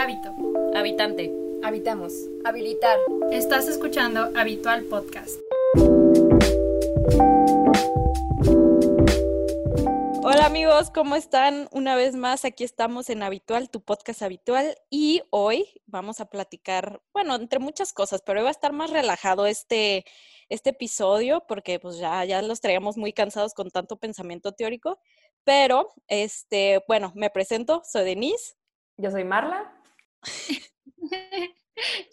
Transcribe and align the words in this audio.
Hábito. 0.00 0.34
Habitante. 0.74 1.30
Habitamos. 1.62 2.14
Habilitar. 2.46 2.98
Estás 3.32 3.68
escuchando 3.68 4.30
Habitual 4.34 4.84
Podcast. 4.84 5.38
Hola 10.22 10.46
amigos, 10.46 10.90
¿cómo 10.90 11.16
están? 11.16 11.68
Una 11.70 11.96
vez 11.96 12.16
más, 12.16 12.46
aquí 12.46 12.64
estamos 12.64 13.10
en 13.10 13.22
Habitual, 13.22 13.68
tu 13.68 13.82
podcast 13.82 14.22
habitual, 14.22 14.74
y 14.88 15.20
hoy 15.28 15.68
vamos 15.84 16.20
a 16.20 16.30
platicar, 16.30 17.02
bueno, 17.12 17.34
entre 17.34 17.58
muchas 17.58 17.92
cosas, 17.92 18.22
pero 18.24 18.40
hoy 18.40 18.44
va 18.44 18.48
a 18.48 18.52
estar 18.52 18.72
más 18.72 18.88
relajado 18.88 19.44
este, 19.44 20.06
este 20.48 20.70
episodio 20.70 21.44
porque 21.46 21.78
pues 21.78 21.98
ya, 21.98 22.24
ya 22.24 22.40
los 22.40 22.62
traíamos 22.62 22.96
muy 22.96 23.12
cansados 23.12 23.52
con 23.52 23.70
tanto 23.70 23.98
pensamiento 23.98 24.52
teórico, 24.52 24.98
pero, 25.44 25.92
este, 26.08 26.82
bueno, 26.88 27.12
me 27.14 27.28
presento, 27.28 27.82
soy 27.84 28.06
Denise. 28.06 28.54
Yo 28.96 29.10
soy 29.10 29.24
Marla. 29.24 29.76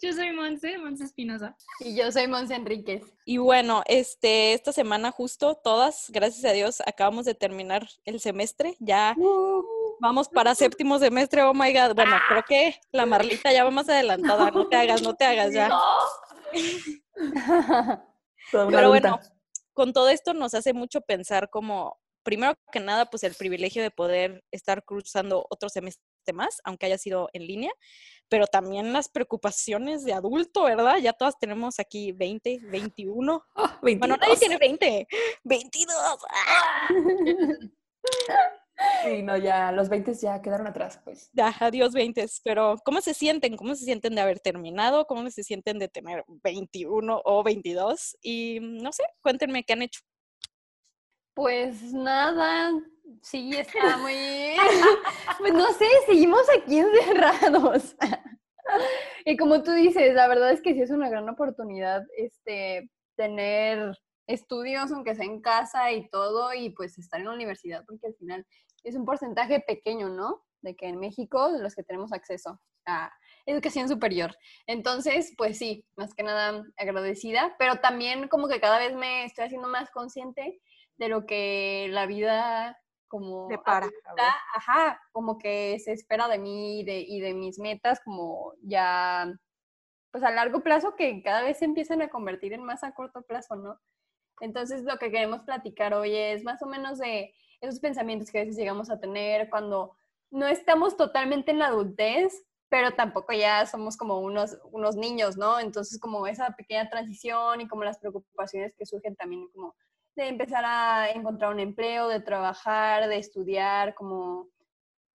Yo 0.02 0.12
soy 0.12 0.32
Monse, 0.32 0.78
Monse 0.78 1.04
Espinosa. 1.04 1.56
Y 1.80 1.94
yo 1.94 2.10
soy 2.10 2.26
Monse 2.26 2.54
Enríquez. 2.54 3.02
Y 3.24 3.38
bueno, 3.38 3.82
este, 3.86 4.54
esta 4.54 4.72
semana 4.72 5.10
justo 5.10 5.56
todas, 5.56 6.10
gracias 6.10 6.44
a 6.44 6.54
Dios, 6.54 6.82
acabamos 6.86 7.26
de 7.26 7.34
terminar 7.34 7.86
el 8.04 8.20
semestre. 8.20 8.76
Ya 8.78 9.14
vamos 10.00 10.28
para 10.28 10.54
séptimo 10.54 10.98
semestre, 10.98 11.42
oh 11.42 11.54
my 11.54 11.72
God. 11.72 11.94
Bueno, 11.94 12.16
creo 12.28 12.44
que 12.48 12.80
la 12.92 13.06
Marlita 13.06 13.52
ya 13.52 13.64
va 13.64 13.70
más 13.70 13.88
adelantada. 13.88 14.50
No 14.50 14.68
te 14.68 14.76
hagas, 14.76 15.02
no 15.02 15.14
te 15.14 15.24
hagas 15.24 15.52
ya. 15.52 15.70
Pero 18.52 18.88
bueno, 18.88 19.20
con 19.74 19.92
todo 19.92 20.08
esto 20.08 20.32
nos 20.32 20.54
hace 20.54 20.72
mucho 20.72 21.02
pensar 21.02 21.50
como, 21.50 21.98
primero 22.22 22.54
que 22.72 22.80
nada, 22.80 23.10
pues 23.10 23.22
el 23.24 23.34
privilegio 23.34 23.82
de 23.82 23.90
poder 23.90 24.42
estar 24.50 24.82
cruzando 24.84 25.46
otro 25.50 25.68
semestre 25.68 26.07
más, 26.32 26.60
aunque 26.64 26.86
haya 26.86 26.98
sido 26.98 27.28
en 27.32 27.46
línea, 27.46 27.72
pero 28.28 28.46
también 28.46 28.92
las 28.92 29.08
preocupaciones 29.08 30.04
de 30.04 30.12
adulto, 30.12 30.64
¿verdad? 30.64 30.98
Ya 30.98 31.12
todas 31.12 31.38
tenemos 31.38 31.78
aquí 31.78 32.12
20, 32.12 32.60
21. 32.70 33.44
bueno, 33.98 34.16
nadie 34.16 34.36
tiene 34.36 34.58
20, 34.58 35.08
22. 35.44 35.96
Sí, 39.02 39.22
no, 39.22 39.36
ya 39.36 39.72
los 39.72 39.88
20 39.88 40.14
ya 40.14 40.40
quedaron 40.40 40.68
atrás, 40.68 41.00
pues. 41.02 41.30
Ya, 41.32 41.52
adiós 41.58 41.92
20, 41.92 42.26
pero 42.44 42.76
¿cómo 42.84 43.00
se 43.00 43.12
sienten? 43.12 43.56
¿Cómo 43.56 43.74
se 43.74 43.84
sienten 43.84 44.14
de 44.14 44.20
haber 44.20 44.38
terminado? 44.38 45.04
¿Cómo 45.06 45.28
se 45.30 45.42
sienten 45.42 45.80
de 45.80 45.88
tener 45.88 46.24
21 46.28 47.22
o 47.24 47.42
22? 47.42 48.16
Y 48.22 48.58
no 48.60 48.92
sé, 48.92 49.02
cuéntenme 49.20 49.64
qué 49.64 49.72
han 49.72 49.82
hecho. 49.82 50.00
Pues 51.34 51.92
nada, 51.92 52.72
sí, 53.22 53.50
está 53.56 53.96
muy... 53.98 54.56
pues 55.38 55.52
no 55.52 55.72
sé, 55.72 55.86
seguimos 56.06 56.42
aquí 56.56 56.78
encerrados. 56.78 57.96
y 59.24 59.36
como 59.36 59.62
tú 59.62 59.72
dices, 59.72 60.14
la 60.14 60.28
verdad 60.28 60.52
es 60.52 60.60
que 60.60 60.74
sí 60.74 60.82
es 60.82 60.90
una 60.90 61.08
gran 61.08 61.28
oportunidad 61.28 62.04
este, 62.16 62.90
tener 63.16 63.96
estudios, 64.26 64.92
aunque 64.92 65.14
sea 65.14 65.24
en 65.24 65.40
casa 65.40 65.90
y 65.92 66.08
todo, 66.10 66.52
y 66.52 66.70
pues 66.70 66.98
estar 66.98 67.20
en 67.20 67.26
la 67.26 67.32
universidad, 67.32 67.84
porque 67.86 68.08
al 68.08 68.14
final 68.14 68.46
es 68.84 68.94
un 68.94 69.04
porcentaje 69.04 69.60
pequeño, 69.60 70.08
¿no? 70.08 70.44
De 70.60 70.76
que 70.76 70.86
en 70.86 70.98
México, 70.98 71.50
los 71.58 71.74
que 71.74 71.82
tenemos 71.82 72.12
acceso 72.12 72.60
a 72.86 73.12
educación 73.46 73.88
superior. 73.88 74.36
Entonces, 74.66 75.32
pues 75.36 75.58
sí, 75.58 75.86
más 75.96 76.14
que 76.14 76.22
nada 76.22 76.64
agradecida, 76.76 77.54
pero 77.58 77.76
también 77.76 78.28
como 78.28 78.48
que 78.48 78.60
cada 78.60 78.78
vez 78.78 78.94
me 78.94 79.24
estoy 79.24 79.46
haciendo 79.46 79.68
más 79.68 79.90
consciente 79.90 80.60
de 80.96 81.08
lo 81.08 81.26
que 81.26 81.88
la 81.90 82.06
vida 82.06 82.78
como 83.08 83.48
para 83.64 83.90
ajá, 84.54 85.00
como 85.12 85.38
que 85.38 85.78
se 85.80 85.92
espera 85.92 86.28
de 86.28 86.38
mí 86.38 86.80
y 86.80 86.84
de, 86.84 87.00
y 87.00 87.20
de 87.20 87.34
mis 87.34 87.58
metas 87.58 88.00
como 88.04 88.54
ya, 88.62 89.32
pues 90.10 90.22
a 90.22 90.30
largo 90.30 90.62
plazo 90.62 90.94
que 90.94 91.22
cada 91.22 91.42
vez 91.42 91.58
se 91.58 91.64
empiezan 91.64 92.02
a 92.02 92.10
convertir 92.10 92.52
en 92.52 92.62
más 92.62 92.84
a 92.84 92.92
corto 92.92 93.22
plazo, 93.22 93.56
¿no? 93.56 93.80
Entonces 94.40 94.84
lo 94.84 94.98
que 94.98 95.10
queremos 95.10 95.42
platicar 95.42 95.94
hoy 95.94 96.14
es 96.14 96.44
más 96.44 96.62
o 96.62 96.66
menos 96.66 96.98
de 96.98 97.34
esos 97.60 97.80
pensamientos 97.80 98.30
que 98.30 98.38
a 98.38 98.42
veces 98.42 98.56
llegamos 98.56 98.90
a 98.90 99.00
tener 99.00 99.50
cuando 99.50 99.96
no 100.30 100.46
estamos 100.46 100.96
totalmente 100.96 101.50
en 101.50 101.58
la 101.58 101.66
adultez, 101.66 102.44
pero 102.68 102.92
tampoco 102.92 103.32
ya 103.32 103.66
somos 103.66 103.96
como 103.96 104.20
unos, 104.20 104.58
unos 104.70 104.94
niños, 104.96 105.36
¿no? 105.36 105.58
Entonces 105.58 105.98
como 105.98 106.26
esa 106.26 106.50
pequeña 106.50 106.88
transición 106.88 107.60
y 107.60 107.68
como 107.68 107.84
las 107.84 107.98
preocupaciones 107.98 108.74
que 108.76 108.86
surgen 108.86 109.16
también 109.16 109.48
como 109.48 109.74
de 110.18 110.28
empezar 110.28 110.64
a 110.66 111.10
encontrar 111.10 111.52
un 111.52 111.60
empleo, 111.60 112.08
de 112.08 112.20
trabajar, 112.20 113.08
de 113.08 113.18
estudiar, 113.18 113.94
como 113.94 114.48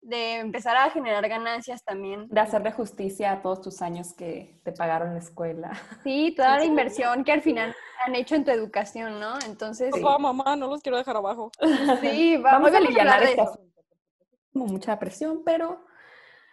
de 0.01 0.39
empezar 0.39 0.75
a 0.75 0.89
generar 0.89 1.27
ganancias 1.29 1.85
también. 1.85 2.27
De 2.27 2.41
hacerle 2.41 2.73
justicia 2.73 3.31
a 3.31 3.41
todos 3.41 3.61
tus 3.61 3.81
años 3.81 4.13
que 4.13 4.59
te 4.65 4.73
pagaron 4.73 5.13
la 5.13 5.19
escuela. 5.19 5.71
Sí, 6.03 6.33
toda 6.35 6.57
la 6.57 6.65
inversión 6.65 7.23
que 7.23 7.31
al 7.31 7.41
final 7.41 7.73
han 8.05 8.15
hecho 8.15 8.35
en 8.35 8.43
tu 8.43 8.51
educación, 8.51 9.21
¿no? 9.21 9.39
Entonces... 9.45 9.91
Papá, 9.91 10.17
mamá, 10.17 10.57
no 10.57 10.67
los 10.67 10.81
quiero 10.81 10.97
dejar 10.97 11.16
abajo. 11.16 11.49
Sí, 12.01 12.35
vamos, 12.43 12.73
a 12.73 12.77
aliviar 12.77 13.23
este 13.23 13.41
asunto. 13.41 13.81
Como 14.51 14.66
mucha 14.66 14.99
presión, 14.99 15.43
pero 15.45 15.85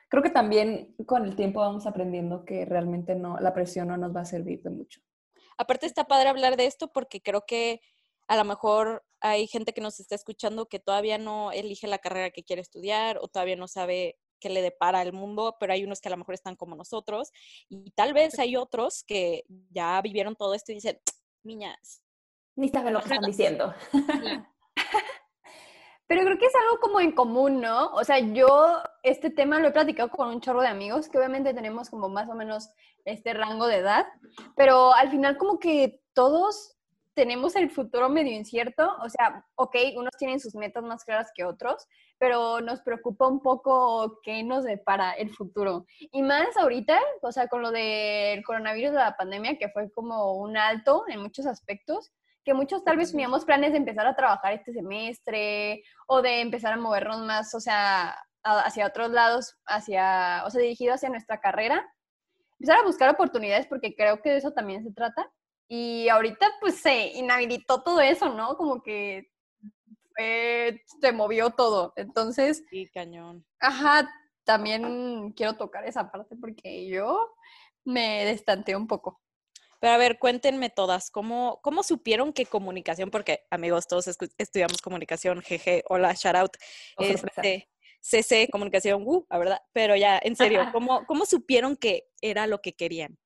creo 0.09 0.23
que 0.23 0.31
también 0.31 0.95
con 1.05 1.25
el 1.25 1.35
tiempo 1.35 1.61
vamos 1.61 1.85
aprendiendo 1.87 2.45
que 2.45 2.65
realmente 2.65 3.17
no, 3.17 3.39
la 3.41 3.53
presión 3.53 3.89
no 3.89 3.97
nos 3.97 4.15
va 4.15 4.21
a 4.21 4.25
servir 4.25 4.63
de 4.63 4.71
mucho. 4.71 5.01
Aparte 5.59 5.87
está 5.87 6.05
padre 6.05 6.29
hablar 6.29 6.57
de 6.57 6.67
esto 6.67 6.93
porque 6.93 7.21
creo 7.21 7.45
que 7.45 7.81
a 8.29 8.37
lo 8.37 8.45
mejor 8.45 9.05
hay 9.21 9.47
gente 9.47 9.73
que 9.73 9.81
nos 9.81 10.01
está 10.01 10.15
escuchando 10.15 10.67
que 10.67 10.79
todavía 10.79 11.19
no 11.19 11.53
elige 11.53 11.87
la 11.87 11.99
carrera 11.99 12.31
que 12.31 12.45
quiere 12.45 12.63
estudiar 12.63 13.19
o 13.21 13.29
todavía 13.29 13.57
no 13.57 13.69
sabe 13.69 14.19
qué 14.41 14.49
le 14.51 14.63
depara 14.63 15.03
el 15.03 15.13
mundo, 15.13 15.57
pero 15.59 15.73
hay 15.73 15.85
unos 15.85 16.01
que 16.01 16.09
a 16.09 16.11
lo 16.11 16.19
mejor 16.19 16.35
están 16.35 16.57
como 16.57 16.77
nosotros 16.77 17.33
y 17.69 17.91
tal 17.93 18.13
vez 18.13 18.39
hay 18.39 18.57
otros 18.57 19.05
que 19.07 19.45
ya 19.71 20.01
vivieron 20.03 20.37
todo 20.37 20.55
esto 20.55 20.73
y 20.73 20.77
dicen, 20.77 21.01
niñas. 21.43 22.03
Ni 22.57 22.69
saben 22.69 22.93
lo 22.93 23.01
que 23.01 23.07
están 23.07 23.25
diciendo. 23.25 23.75
Pero 26.09 26.23
creo 26.23 26.39
que 26.39 26.47
es 26.47 26.55
algo 26.55 26.79
como 26.81 27.01
en 27.01 27.13
común, 27.13 27.61
¿no? 27.61 27.89
O 27.89 28.05
sea, 28.05 28.21
yo 28.21 28.81
este 29.03 29.29
tema 29.31 29.59
lo 29.59 29.69
he 29.69 29.73
platicado 29.73 30.09
con 30.09 30.29
un 30.29 30.41
chorro 30.41 30.63
de 30.63 30.69
amigos 30.69 31.09
que 31.09 31.19
obviamente 31.19 31.53
tenemos 31.53 31.91
como 31.91 32.09
más 32.09 32.29
o 32.29 32.35
menos 32.35 32.71
este 33.05 33.35
rango 33.35 33.67
de 33.67 33.79
edad, 33.79 34.07
pero 34.55 34.95
al 34.95 35.11
final 35.11 35.37
como 35.37 35.59
que 35.59 36.01
todos 36.13 36.76
tenemos 37.17 37.57
el 37.57 37.71
futuro 37.71 38.11
medio 38.11 38.37
incierto, 38.37 38.95
o 39.03 39.09
sea, 39.09 39.43
ok, 39.55 39.75
unos 39.97 40.13
tienen 40.19 40.39
sus 40.39 40.55
metas 40.55 40.85
más 40.85 41.03
claras 41.03 41.33
que 41.35 41.45
otros, 41.45 41.89
pero 42.19 42.61
nos 42.61 42.83
preocupa 42.83 43.27
un 43.27 43.41
poco 43.41 44.21
qué 44.23 44.43
nos 44.43 44.65
depara 44.65 45.13
el 45.13 45.31
futuro. 45.31 45.87
Y 45.99 46.23
más 46.23 46.55
ahorita, 46.59 47.01
o 47.23 47.33
sea, 47.33 47.49
con 47.49 47.63
lo 47.63 47.73
del 47.73 48.45
coronavirus 48.45 48.93
de 48.93 48.99
la 48.99 49.17
pandemia, 49.17 49.57
que 49.57 49.71
fue 49.71 49.91
como 49.91 50.35
un 50.35 50.59
alto 50.59 51.05
en 51.09 51.23
muchos 51.23 51.47
aspectos, 51.47 52.13
que 52.45 52.53
muchos 52.53 52.85
tal 52.85 52.99
vez 52.99 53.13
teníamos 53.13 53.47
planes 53.47 53.73
de 53.73 53.79
empezar 53.79 54.07
a 54.07 54.15
trabajar 54.15 54.53
este 54.53 54.75
semestre 54.75 55.83
o 56.07 56.21
de 56.21 56.43
empezar 56.43 56.75
a 56.75 56.77
movernos 56.77 57.23
más, 57.23 57.55
o 57.55 57.61
sea, 57.61 58.15
hacia 58.43 58.87
otros 58.87 59.11
lados, 59.11 59.57
hacia, 59.65 60.45
o 60.45 60.51
sea, 60.51 60.61
dirigido 60.61 60.93
hacia 60.93 61.09
nuestra 61.09 61.41
carrera. 61.41 61.83
Empezar 62.61 62.81
a 62.81 62.87
buscar 62.87 63.09
oportunidades 63.09 63.67
porque 63.67 63.95
creo 63.97 64.21
que 64.21 64.31
de 64.31 64.37
eso 64.37 64.53
también 64.53 64.85
se 64.85 64.93
trata 64.93 65.33
y 65.69 66.09
ahorita 66.09 66.47
pues 66.61 66.81
se 66.81 67.09
inhabilitó 67.09 67.83
todo 67.83 68.01
eso, 68.01 68.29
¿no? 68.29 68.57
Como 68.57 68.83
que 68.83 69.31
se 70.17 71.13
movió 71.13 71.51
todo. 71.51 71.93
Entonces... 71.97 72.65
Sí, 72.71 72.89
cañón. 72.93 73.45
Ajá, 73.61 74.09
también 74.45 75.33
quiero 75.33 75.57
tocar 75.57 75.87
esa 75.87 76.11
parte 76.11 76.37
porque 76.37 76.87
yo 76.89 77.35
me 77.85 78.25
destanteé 78.25 78.77
un 78.77 78.87
poco. 78.87 79.21
Pero 79.81 79.93
a 79.93 79.99
ver, 79.99 80.19
cuéntenme 80.19 80.71
todas, 80.71 81.11
¿cómo, 81.11 81.61
cómo 81.63 81.83
supieron 81.83 82.33
que 82.33 82.47
comunicación? 82.47 83.11
Porque 83.11 83.45
amigos, 83.51 83.87
todos 83.87 84.09
estudiamos 84.39 84.81
comunicación, 84.81 85.43
jeje, 85.43 85.85
hola, 85.89 86.15
shout 86.15 86.37
out. 86.37 86.57
Este, 86.99 87.69
CC, 88.01 88.49
comunicación, 88.51 89.03
uh, 89.05 89.27
la 89.29 89.39
verdad. 89.39 89.61
Pero 89.73 89.97
ya, 89.97 90.19
en 90.23 90.35
serio, 90.35 90.65
¿cómo, 90.73 91.05
¿cómo 91.07 91.27
supieron 91.27 91.77
que 91.77 92.09
era 92.23 92.47
lo 92.47 92.63
que 92.63 92.73
querían? 92.73 93.19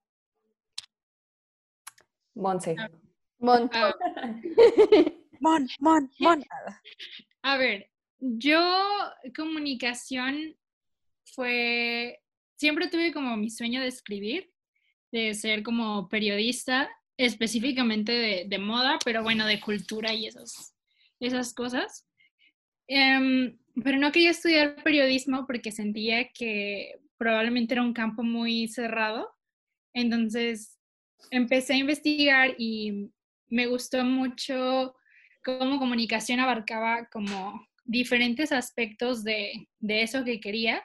Monse. 2.41 2.75
Ah. 2.79 2.91
Mon. 3.39 3.71
Ah. 3.73 3.95
Mon, 5.41 5.67
Mon, 5.79 6.11
Mon. 6.19 6.45
A 7.43 7.57
ver, 7.57 7.91
yo 8.19 8.61
comunicación 9.35 10.55
fue, 11.25 12.21
siempre 12.57 12.89
tuve 12.89 13.13
como 13.13 13.37
mi 13.37 13.49
sueño 13.49 13.81
de 13.81 13.89
escribir, 13.89 14.51
de 15.11 15.33
ser 15.35 15.63
como 15.63 16.09
periodista, 16.09 16.91
específicamente 17.17 18.45
de, 18.47 18.59
moda, 18.59 18.99
pero 19.05 19.23
bueno, 19.23 19.47
de 19.47 19.61
cultura 19.61 20.13
y 20.13 20.27
esos, 20.27 20.75
esas 21.19 21.55
cosas. 21.55 22.07
Em, 22.87 23.59
pero 23.83 23.99
no 23.99 24.13
quería 24.13 24.31
estudiar 24.31 24.83
periodismo 24.83 25.47
porque 25.47 25.73
sentía 25.73 26.29
que 26.33 27.01
probablemente 27.17 27.73
era 27.73 27.83
un 27.83 27.95
campo 27.95 28.23
muy 28.23 28.69
cerrado. 28.69 29.31
Entonces 29.95 30.80
empecé 31.31 31.75
a 31.75 31.79
investigar 31.79 32.55
y 32.59 33.11
me 33.49 33.67
gustó 33.67 34.05
mucho 34.05 34.95
cómo 35.45 35.79
comunicación 35.79 36.41
abarcaba 36.41 37.09
como 37.13 37.67
diferentes 37.85 38.53
aspectos 38.53 39.25
de, 39.25 39.67
eso 39.81 40.25
que 40.25 40.41
quería 40.41 40.83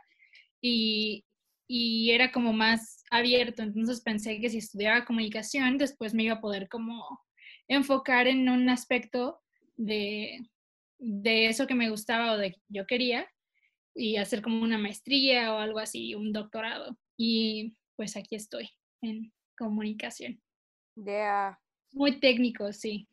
y 0.62 1.26
y 1.68 2.12
era 2.12 2.32
como 2.32 2.54
más 2.54 3.04
abierto, 3.10 3.64
entonces 3.64 4.02
pensé 4.02 4.40
que 4.40 4.50
si 4.50 4.60
estudiaba 4.60 5.06
comunicación, 5.06 5.78
después 5.78 6.14
me 6.14 6.24
iba 6.24 6.36
a 6.36 6.42
poder 6.42 6.70
como 6.70 7.04
enfocar 7.68 8.28
en 8.28 8.48
un 8.50 8.70
aspecto 8.70 9.42
de, 9.76 10.40
de 11.00 11.48
eso 11.48 11.68
que 11.68 11.76
me 11.76 11.90
gustaba 11.90 12.34
o 12.34 12.38
de 12.38 12.52
que 12.52 12.62
yo 12.70 12.86
quería 12.86 13.28
y 13.96 14.18
hacer 14.18 14.42
como 14.42 14.62
una 14.62 14.78
maestría 14.78 15.54
o 15.54 15.58
algo 15.58 15.80
así, 15.80 16.14
un 16.16 16.32
doctorado. 16.34 16.98
Y 17.18 17.76
pues 17.96 18.16
aquí 18.18 18.36
estoy 18.36 18.70
comunicación. 19.58 20.42
Yeah. 20.96 21.60
Muy 21.92 22.20
técnico, 22.20 22.72
sí. 22.74 23.08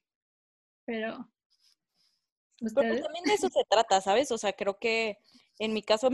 Pero. 0.84 1.28
Pero 2.58 2.72
pues 2.72 3.02
también 3.02 3.24
de 3.24 3.34
eso 3.34 3.48
se 3.48 3.64
trata, 3.68 4.00
¿sabes? 4.00 4.30
O 4.30 4.38
sea, 4.38 4.52
creo 4.52 4.78
que 4.78 5.18
en 5.58 5.72
mi 5.72 5.82
caso, 5.82 6.08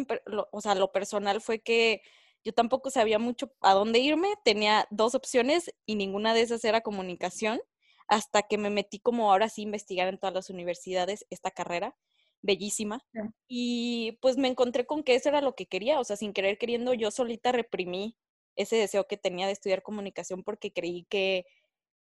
o 0.50 0.60
sea, 0.60 0.74
lo 0.74 0.92
personal 0.92 1.40
fue 1.40 1.60
que 1.60 2.02
yo 2.44 2.52
tampoco 2.54 2.90
sabía 2.90 3.18
mucho 3.18 3.52
a 3.60 3.74
dónde 3.74 3.98
irme. 3.98 4.28
Tenía 4.44 4.86
dos 4.90 5.14
opciones 5.14 5.70
y 5.84 5.96
ninguna 5.96 6.34
de 6.34 6.42
esas 6.42 6.64
era 6.64 6.80
comunicación 6.80 7.60
hasta 8.06 8.42
que 8.42 8.56
me 8.56 8.70
metí 8.70 8.98
como 8.98 9.30
ahora 9.30 9.50
sí 9.50 9.62
investigar 9.62 10.08
en 10.08 10.18
todas 10.18 10.34
las 10.34 10.48
universidades 10.48 11.26
esta 11.28 11.50
carrera 11.50 11.94
bellísima. 12.40 13.04
Y 13.46 14.18
pues 14.22 14.38
me 14.38 14.48
encontré 14.48 14.86
con 14.86 15.02
que 15.02 15.14
eso 15.14 15.28
era 15.28 15.42
lo 15.42 15.54
que 15.54 15.66
quería, 15.66 16.00
o 16.00 16.04
sea, 16.04 16.16
sin 16.16 16.32
querer 16.32 16.56
queriendo, 16.56 16.94
yo 16.94 17.10
solita 17.10 17.52
reprimí 17.52 18.16
ese 18.58 18.76
deseo 18.76 19.06
que 19.06 19.16
tenía 19.16 19.46
de 19.46 19.52
estudiar 19.52 19.82
comunicación 19.82 20.42
porque 20.42 20.72
creí 20.72 21.06
que, 21.08 21.46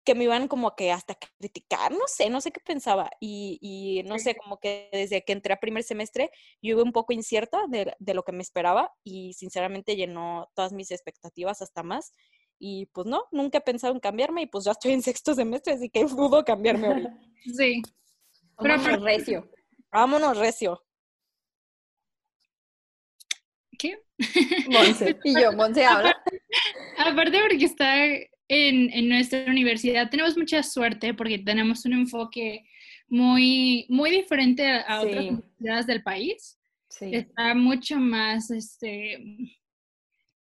que 0.05 0.15
me 0.15 0.25
iban 0.25 0.47
como 0.47 0.77
que 0.77 0.93
hasta 0.93 1.17
criticar, 1.39 1.93
no 1.93 2.07
sé, 2.07 2.29
no 2.31 2.41
sé 2.41 2.53
qué 2.53 2.61
pensaba. 2.61 3.11
Y, 3.19 3.59
y 3.61 4.03
no 4.05 4.19
sé, 4.19 4.37
como 4.37 4.61
que 4.61 4.91
desde 4.93 5.25
que 5.25 5.33
entré 5.33 5.55
a 5.55 5.61
primer 5.61 5.83
semestre, 5.83 6.31
yo 6.63 6.73
iba 6.73 6.83
un 6.83 6.93
poco 6.93 7.13
incierta 7.13 7.67
de, 7.69 7.95
de 7.99 8.15
lo 8.15 8.23
que 8.23 8.33
me 8.33 8.43
esperaba 8.43 8.93
y 9.03 9.33
sinceramente 9.33 9.97
llenó 9.97 10.51
todas 10.55 10.73
mis 10.73 10.91
expectativas 10.91 11.63
hasta 11.63 11.83
más. 11.83 12.13
Y 12.59 12.87
pues 12.87 13.07
no, 13.07 13.25
nunca 13.33 13.59
he 13.59 13.63
pensado 13.63 13.95
en 13.95 14.01
cambiarme 14.01 14.43
y 14.43 14.47
pues 14.47 14.65
ya 14.65 14.73
estoy 14.73 14.93
en 14.93 15.03
sexto 15.03 15.35
semestre, 15.35 15.73
así 15.73 15.89
que 15.89 16.05
dudo 16.05 16.45
cambiarme 16.45 16.89
hoy. 16.89 17.09
Sí. 17.57 17.83
Pero 18.59 18.77
recio. 19.01 19.51
Vámonos, 19.93 20.39
recio. 20.39 20.84
¿Qué? 23.85 23.99
Monse. 24.71 25.17
Y 25.25 25.35
yo, 25.39 25.53
Monse 25.53 25.85
habla. 25.85 26.17
Aparte 26.97 27.39
porque 27.43 27.65
está 27.65 28.07
en, 28.07 28.25
en, 28.49 29.09
nuestra 29.11 29.45
universidad, 29.47 30.09
tenemos 30.09 30.39
mucha 30.39 30.63
suerte 30.63 31.13
porque 31.13 31.39
tenemos 31.39 31.85
un 31.85 31.93
enfoque 31.93 32.65
muy, 33.09 33.85
muy 33.91 34.11
diferente 34.11 34.67
a, 34.71 35.03
otras 35.03 35.27
universidades 35.27 35.87
del 35.87 36.03
país. 36.03 36.59
Sí. 36.89 37.11
Está 37.13 37.55
mucho 37.55 37.99
más, 37.99 38.51
este, 38.51 39.19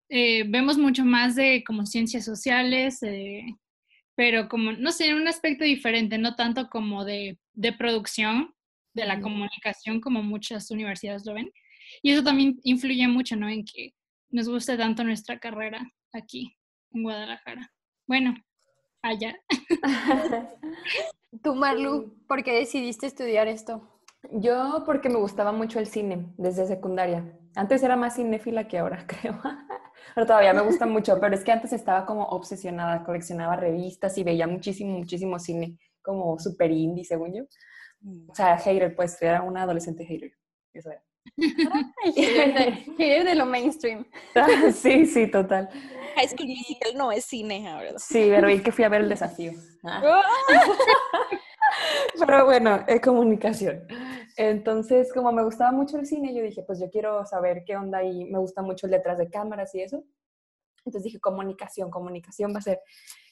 eh, 0.10 0.44
vemos 0.48 0.78
mucho 0.78 1.04
más 1.04 1.36
de 1.36 1.64
como 1.66 1.88
ciencias 1.88 2.26
sociales, 2.26 3.02
eh, 3.02 3.46
pero 4.16 4.50
como, 4.50 4.74
no 4.74 4.92
sé, 4.92 5.16
un 5.16 5.28
aspecto 5.28 5.64
diferente, 5.64 6.20
no 6.20 6.36
tanto 6.36 6.70
como 6.70 7.06
de, 7.06 7.40
de 7.54 7.74
producción, 7.74 8.54
de 8.94 9.06
la 9.06 9.20
comunicación 9.20 10.02
como 10.02 10.22
muchas 10.22 10.70
universidades 10.70 11.26
lo 11.26 11.34
ven. 11.34 11.52
Y 12.02 12.12
eso 12.12 12.24
también 12.24 12.60
influye 12.64 13.08
mucho, 13.08 13.36
¿no? 13.36 13.50
En 13.50 13.64
que 13.66 13.94
nos 14.30 14.48
guste 14.48 14.78
tanto 14.78 15.04
nuestra 15.04 15.40
carrera 15.40 15.82
aquí 16.14 16.58
en 16.92 17.04
Guadalajara. 17.04 17.72
Bueno, 18.08 18.36
allá. 19.02 19.36
Tú, 21.44 21.56
Marlu, 21.56 22.14
¿por 22.28 22.44
qué 22.44 22.54
decidiste 22.54 23.08
estudiar 23.08 23.48
esto? 23.48 24.02
Yo 24.32 24.84
porque 24.86 25.10
me 25.10 25.18
gustaba 25.18 25.52
mucho 25.52 25.80
el 25.80 25.88
cine 25.88 26.34
desde 26.38 26.68
secundaria. 26.68 27.38
Antes 27.56 27.82
era 27.84 27.96
más 27.96 28.16
cinéfila 28.16 28.68
que 28.68 28.78
ahora, 28.78 29.06
creo. 29.08 29.40
pero 30.14 30.28
todavía 30.28 30.54
me 30.54 30.62
gusta 30.62 30.86
mucho, 30.86 31.20
pero 31.20 31.36
es 31.36 31.44
que 31.44 31.52
antes 31.52 31.74
estaba 31.74 32.06
como 32.06 32.26
obsesionada, 32.26 33.04
coleccionaba 33.04 33.56
revistas 33.56 34.18
y 34.18 34.24
veía 34.24 34.48
muchísimo, 34.48 34.98
muchísimo 34.98 35.40
cine, 35.40 35.78
como 36.02 36.38
super 36.40 36.72
indie, 36.72 37.06
según 37.06 37.34
yo. 37.34 37.44
Mm. 38.02 38.30
O 38.30 38.36
sea, 38.36 38.58
hater, 38.58 38.96
pues 38.96 39.22
era 39.22 39.42
una 39.42 39.64
adolescente 39.64 40.06
hater. 40.06 40.34
Eso 40.74 40.92
era. 40.92 41.04
Hater, 42.16 42.86
de, 43.26 43.36
lo 43.36 43.46
mainstream. 43.46 44.06
sí, 44.74 45.06
sí, 45.06 45.28
total. 45.28 45.70
High 46.16 46.28
School 46.28 46.48
Musical 46.48 46.98
no 46.98 47.12
es 47.12 47.26
cine, 47.26 47.64
¿verdad? 47.64 47.98
Sí, 47.98 48.28
pero 48.30 48.48
vi 48.48 48.62
que 48.62 48.72
fui 48.72 48.84
a 48.84 48.90
ver 48.90 49.02
el 49.02 49.10
desafío. 49.10 49.54
Ah. 49.84 50.22
pero 52.20 52.46
bueno, 52.46 52.84
es 52.88 53.02
comunicación. 53.02 53.88
Entonces, 54.38 55.12
como 55.14 55.32
me 55.32 55.44
gustaba 55.44 55.72
mucho 55.72 55.98
el 55.98 56.06
cine, 56.06 56.34
yo 56.34 56.42
dije, 56.42 56.64
pues 56.64 56.80
yo 56.80 56.90
quiero 56.90 57.26
saber 57.26 57.64
qué 57.66 57.78
onda 57.78 58.04
y 58.04 58.26
me 58.26 58.40
gusta 58.40 58.62
mucho 58.62 58.88
letras 58.88 59.18
de 59.18 59.30
cámaras 59.30 59.74
y 59.76 59.82
eso. 59.82 60.04
Entonces 60.86 61.04
dije, 61.04 61.20
comunicación, 61.20 61.90
comunicación 61.90 62.54
va 62.54 62.60
a 62.60 62.64
ser. 62.64 62.82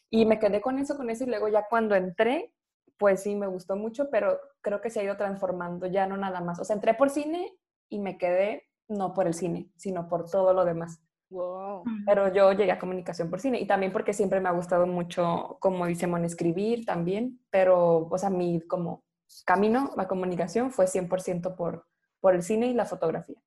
Y 0.09 0.25
me 0.25 0.39
quedé 0.39 0.61
con 0.61 0.79
eso, 0.79 0.95
con 0.95 1.09
eso, 1.09 1.23
y 1.23 1.27
luego 1.27 1.49
ya 1.49 1.65
cuando 1.69 1.95
entré, 1.95 2.53
pues 2.97 3.23
sí 3.23 3.35
me 3.35 3.47
gustó 3.47 3.75
mucho, 3.75 4.09
pero 4.09 4.39
creo 4.61 4.81
que 4.81 4.89
se 4.89 4.99
ha 4.99 5.03
ido 5.03 5.17
transformando, 5.17 5.85
ya 5.87 6.05
no 6.07 6.17
nada 6.17 6.41
más. 6.41 6.59
O 6.59 6.63
sea, 6.63 6.75
entré 6.75 6.93
por 6.93 7.09
cine 7.09 7.57
y 7.89 7.99
me 7.99 8.17
quedé 8.17 8.67
no 8.87 9.13
por 9.13 9.27
el 9.27 9.33
cine, 9.33 9.69
sino 9.75 10.07
por 10.07 10.29
todo 10.29 10.53
lo 10.53 10.65
demás. 10.65 11.01
Wow. 11.29 11.83
Pero 12.05 12.33
yo 12.33 12.53
llegué 12.53 12.71
a 12.71 12.79
comunicación 12.79 13.29
por 13.29 13.39
cine 13.39 13.59
y 13.59 13.67
también 13.67 13.91
porque 13.91 14.13
siempre 14.13 14.39
me 14.39 14.49
ha 14.49 14.53
gustado 14.53 14.87
mucho, 14.87 15.57
como 15.59 15.85
dice 15.85 16.07
Mon, 16.07 16.25
escribir 16.25 16.85
también, 16.85 17.39
pero, 17.51 18.07
o 18.09 18.17
sea, 18.17 18.31
mi 18.31 18.61
como 18.61 19.03
camino, 19.45 19.91
la 19.95 20.07
comunicación 20.07 20.71
fue 20.71 20.85
100% 20.85 21.55
por, 21.55 21.85
por 22.19 22.33
el 22.33 22.41
cine 22.41 22.67
y 22.67 22.73
la 22.73 22.85
fotografía. 22.85 23.37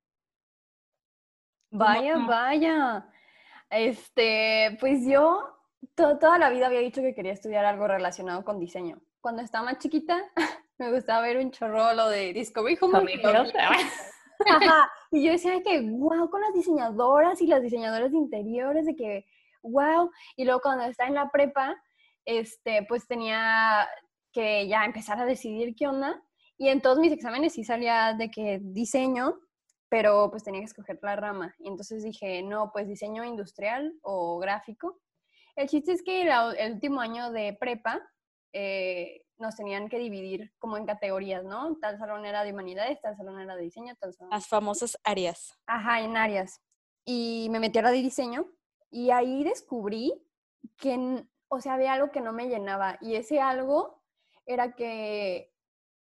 Vaya, 1.70 2.18
vaya. 2.18 3.08
Este, 3.68 4.76
pues 4.78 5.04
yo 5.06 5.58
toda 5.94 6.38
la 6.38 6.50
vida 6.50 6.66
había 6.66 6.80
dicho 6.80 7.00
que 7.00 7.14
quería 7.14 7.32
estudiar 7.32 7.64
algo 7.64 7.88
relacionado 7.88 8.44
con 8.44 8.60
diseño 8.60 9.00
cuando 9.22 9.40
estaba 9.40 9.64
más 9.64 9.78
chiquita, 9.78 10.20
me 10.78 10.92
gustaba 10.92 11.22
ver 11.22 11.38
un 11.38 11.50
chorro 11.50 11.94
lo 11.94 12.08
de 12.10 12.34
Discovery 12.34 12.76
Home. 12.82 13.14
Y 15.10 15.24
yo 15.24 15.32
decía 15.32 15.62
que, 15.62 15.80
wow, 15.80 16.30
con 16.30 16.40
las 16.40 16.54
diseñadoras 16.54 17.40
y 17.42 17.46
las 17.46 17.62
diseñadoras 17.62 18.12
de 18.12 18.18
interiores, 18.18 18.86
de 18.86 18.96
que, 18.96 19.26
wow. 19.62 20.10
Y 20.36 20.44
luego 20.44 20.60
cuando 20.60 20.84
estaba 20.84 21.08
en 21.08 21.14
la 21.14 21.30
prepa, 21.30 21.76
este, 22.24 22.84
pues 22.88 23.06
tenía 23.06 23.88
que 24.32 24.66
ya 24.68 24.84
empezar 24.84 25.20
a 25.20 25.26
decidir 25.26 25.74
qué 25.74 25.86
onda. 25.86 26.22
Y 26.56 26.68
en 26.68 26.80
todos 26.80 26.98
mis 26.98 27.12
exámenes 27.12 27.54
sí 27.54 27.64
salía 27.64 28.14
de 28.14 28.30
que 28.30 28.60
diseño, 28.62 29.38
pero 29.88 30.30
pues 30.30 30.44
tenía 30.44 30.60
que 30.60 30.66
escoger 30.66 30.98
la 31.02 31.16
rama. 31.16 31.54
Y 31.58 31.68
entonces 31.68 32.02
dije, 32.02 32.42
no, 32.42 32.70
pues 32.72 32.88
diseño 32.88 33.24
industrial 33.24 33.92
o 34.02 34.38
gráfico. 34.38 35.00
El 35.54 35.68
chiste 35.68 35.92
es 35.92 36.02
que 36.02 36.22
el 36.22 36.72
último 36.72 37.00
año 37.00 37.30
de 37.30 37.56
prepa 37.58 38.00
eh, 38.54 39.24
nos 39.42 39.56
tenían 39.56 39.88
que 39.88 39.98
dividir 39.98 40.52
como 40.58 40.78
en 40.78 40.86
categorías, 40.86 41.44
¿no? 41.44 41.76
Tal 41.80 41.98
salón 41.98 42.24
era 42.24 42.44
de 42.44 42.52
humanidades, 42.52 43.00
tal 43.02 43.16
salón 43.16 43.40
era 43.40 43.56
de 43.56 43.62
diseño, 43.62 43.94
tal 43.96 44.14
salón... 44.14 44.30
Las 44.30 44.46
famosas 44.46 44.96
áreas. 45.04 45.58
Ajá, 45.66 46.00
en 46.00 46.16
áreas. 46.16 46.62
Y 47.04 47.48
me 47.50 47.60
metí 47.60 47.78
a 47.78 47.82
la 47.82 47.90
de 47.90 47.98
diseño 47.98 48.46
y 48.90 49.10
ahí 49.10 49.44
descubrí 49.44 50.14
que, 50.76 51.26
o 51.48 51.60
sea, 51.60 51.74
había 51.74 51.92
algo 51.92 52.10
que 52.10 52.20
no 52.20 52.32
me 52.32 52.48
llenaba 52.48 52.96
y 53.00 53.16
ese 53.16 53.40
algo 53.40 54.00
era 54.46 54.74
que 54.74 55.52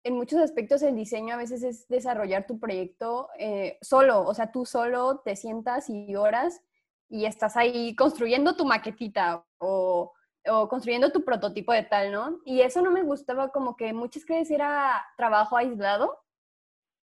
en 0.04 0.16
muchos 0.16 0.40
aspectos 0.40 0.82
el 0.84 0.96
diseño 0.96 1.34
a 1.34 1.38
veces 1.38 1.64
es 1.64 1.88
desarrollar 1.88 2.46
tu 2.46 2.60
proyecto 2.60 3.30
eh, 3.38 3.78
solo, 3.82 4.22
o 4.22 4.34
sea, 4.34 4.52
tú 4.52 4.66
solo 4.66 5.20
te 5.20 5.36
sientas 5.36 5.90
y 5.90 6.16
horas 6.16 6.62
y 7.10 7.26
estás 7.26 7.58
ahí 7.58 7.96
construyendo 7.96 8.56
tu 8.56 8.66
maquetita 8.66 9.46
o 9.58 10.14
o 10.48 10.68
construyendo 10.68 11.12
tu 11.12 11.24
prototipo 11.24 11.74
de 11.74 11.84
tal, 11.84 12.12
¿no? 12.12 12.40
Y 12.46 12.62
eso 12.62 12.82
no 12.82 12.92
me 12.92 13.04
gustaba 13.04 13.50
como 13.52 13.76
que 13.76 13.94
muchas 13.94 14.26
veces 14.26 14.52
era 14.52 15.06
trabajo 15.18 15.58
aislado, 15.58 16.18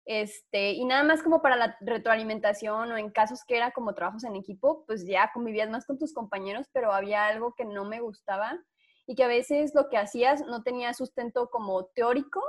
este, 0.05 0.71
y 0.71 0.85
nada 0.85 1.03
más 1.03 1.21
como 1.21 1.39
para 1.39 1.55
la 1.55 1.77
retroalimentación 1.81 2.91
o 2.91 2.97
en 2.97 3.11
casos 3.11 3.43
que 3.45 3.55
era 3.55 3.69
como 3.69 3.93
trabajos 3.93 4.23
en 4.23 4.35
equipo, 4.35 4.83
pues 4.87 5.05
ya 5.05 5.29
convivías 5.31 5.69
más 5.69 5.85
con 5.85 5.99
tus 5.99 6.13
compañeros, 6.13 6.67
pero 6.73 6.91
había 6.91 7.27
algo 7.27 7.53
que 7.53 7.63
no 7.63 7.85
me 7.85 7.99
gustaba 7.99 8.59
y 9.05 9.13
que 9.13 9.23
a 9.23 9.27
veces 9.27 9.75
lo 9.75 9.87
que 9.87 9.97
hacías 9.97 10.41
no 10.47 10.63
tenía 10.63 10.95
sustento 10.95 11.51
como 11.51 11.85
teórico 11.85 12.41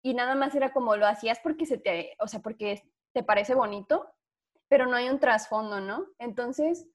y 0.00 0.14
nada 0.14 0.36
más 0.36 0.54
era 0.54 0.72
como 0.72 0.96
lo 0.96 1.08
hacías 1.08 1.40
porque 1.42 1.66
se 1.66 1.76
te, 1.76 2.14
o 2.20 2.28
sea, 2.28 2.38
porque 2.38 2.84
te 3.12 3.24
parece 3.24 3.56
bonito, 3.56 4.08
pero 4.68 4.86
no 4.86 4.94
hay 4.94 5.08
un 5.08 5.18
trasfondo, 5.18 5.80
¿no? 5.80 6.06
Entonces, 6.18 6.86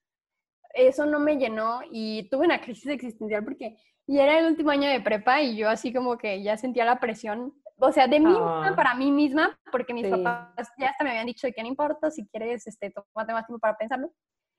eso 0.77 1.05
no 1.05 1.19
me 1.19 1.37
llenó 1.37 1.81
y 1.91 2.29
tuve 2.29 2.45
una 2.45 2.61
crisis 2.61 2.87
existencial 2.87 3.43
porque 3.43 3.77
ya 4.07 4.23
era 4.23 4.39
el 4.39 4.45
último 4.45 4.71
año 4.71 4.89
de 4.89 5.01
prepa 5.01 5.41
y 5.41 5.57
yo 5.57 5.69
así 5.69 5.91
como 5.93 6.17
que 6.17 6.41
ya 6.41 6.55
sentía 6.57 6.85
la 6.85 6.99
presión, 6.99 7.53
o 7.79 7.91
sea, 7.91 8.07
de 8.07 8.19
mí 8.19 8.27
misma, 8.27 8.69
ah. 8.69 8.75
para 8.75 8.95
mí 8.95 9.11
misma, 9.11 9.59
porque 9.71 9.93
mis 9.93 10.07
papás 10.07 10.69
ya 10.79 10.89
hasta 10.89 11.03
me 11.03 11.11
habían 11.11 11.27
dicho 11.27 11.45
de 11.45 11.53
que 11.53 11.61
no 11.61 11.67
importa, 11.67 12.09
si 12.09 12.25
quieres, 12.27 12.65
este, 12.65 12.91
tómate 12.91 13.33
más 13.33 13.45
tiempo 13.45 13.59
para 13.59 13.77
pensarlo. 13.77 14.11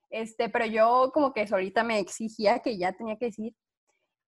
Este, 0.09 0.49
pero 0.49 0.65
yo 0.65 1.11
como 1.13 1.33
que 1.33 1.47
solita 1.47 1.83
me 1.83 1.99
exigía 1.99 2.59
que 2.59 2.77
ya 2.77 2.93
tenía 2.93 3.17
que 3.17 3.25
decir. 3.25 3.53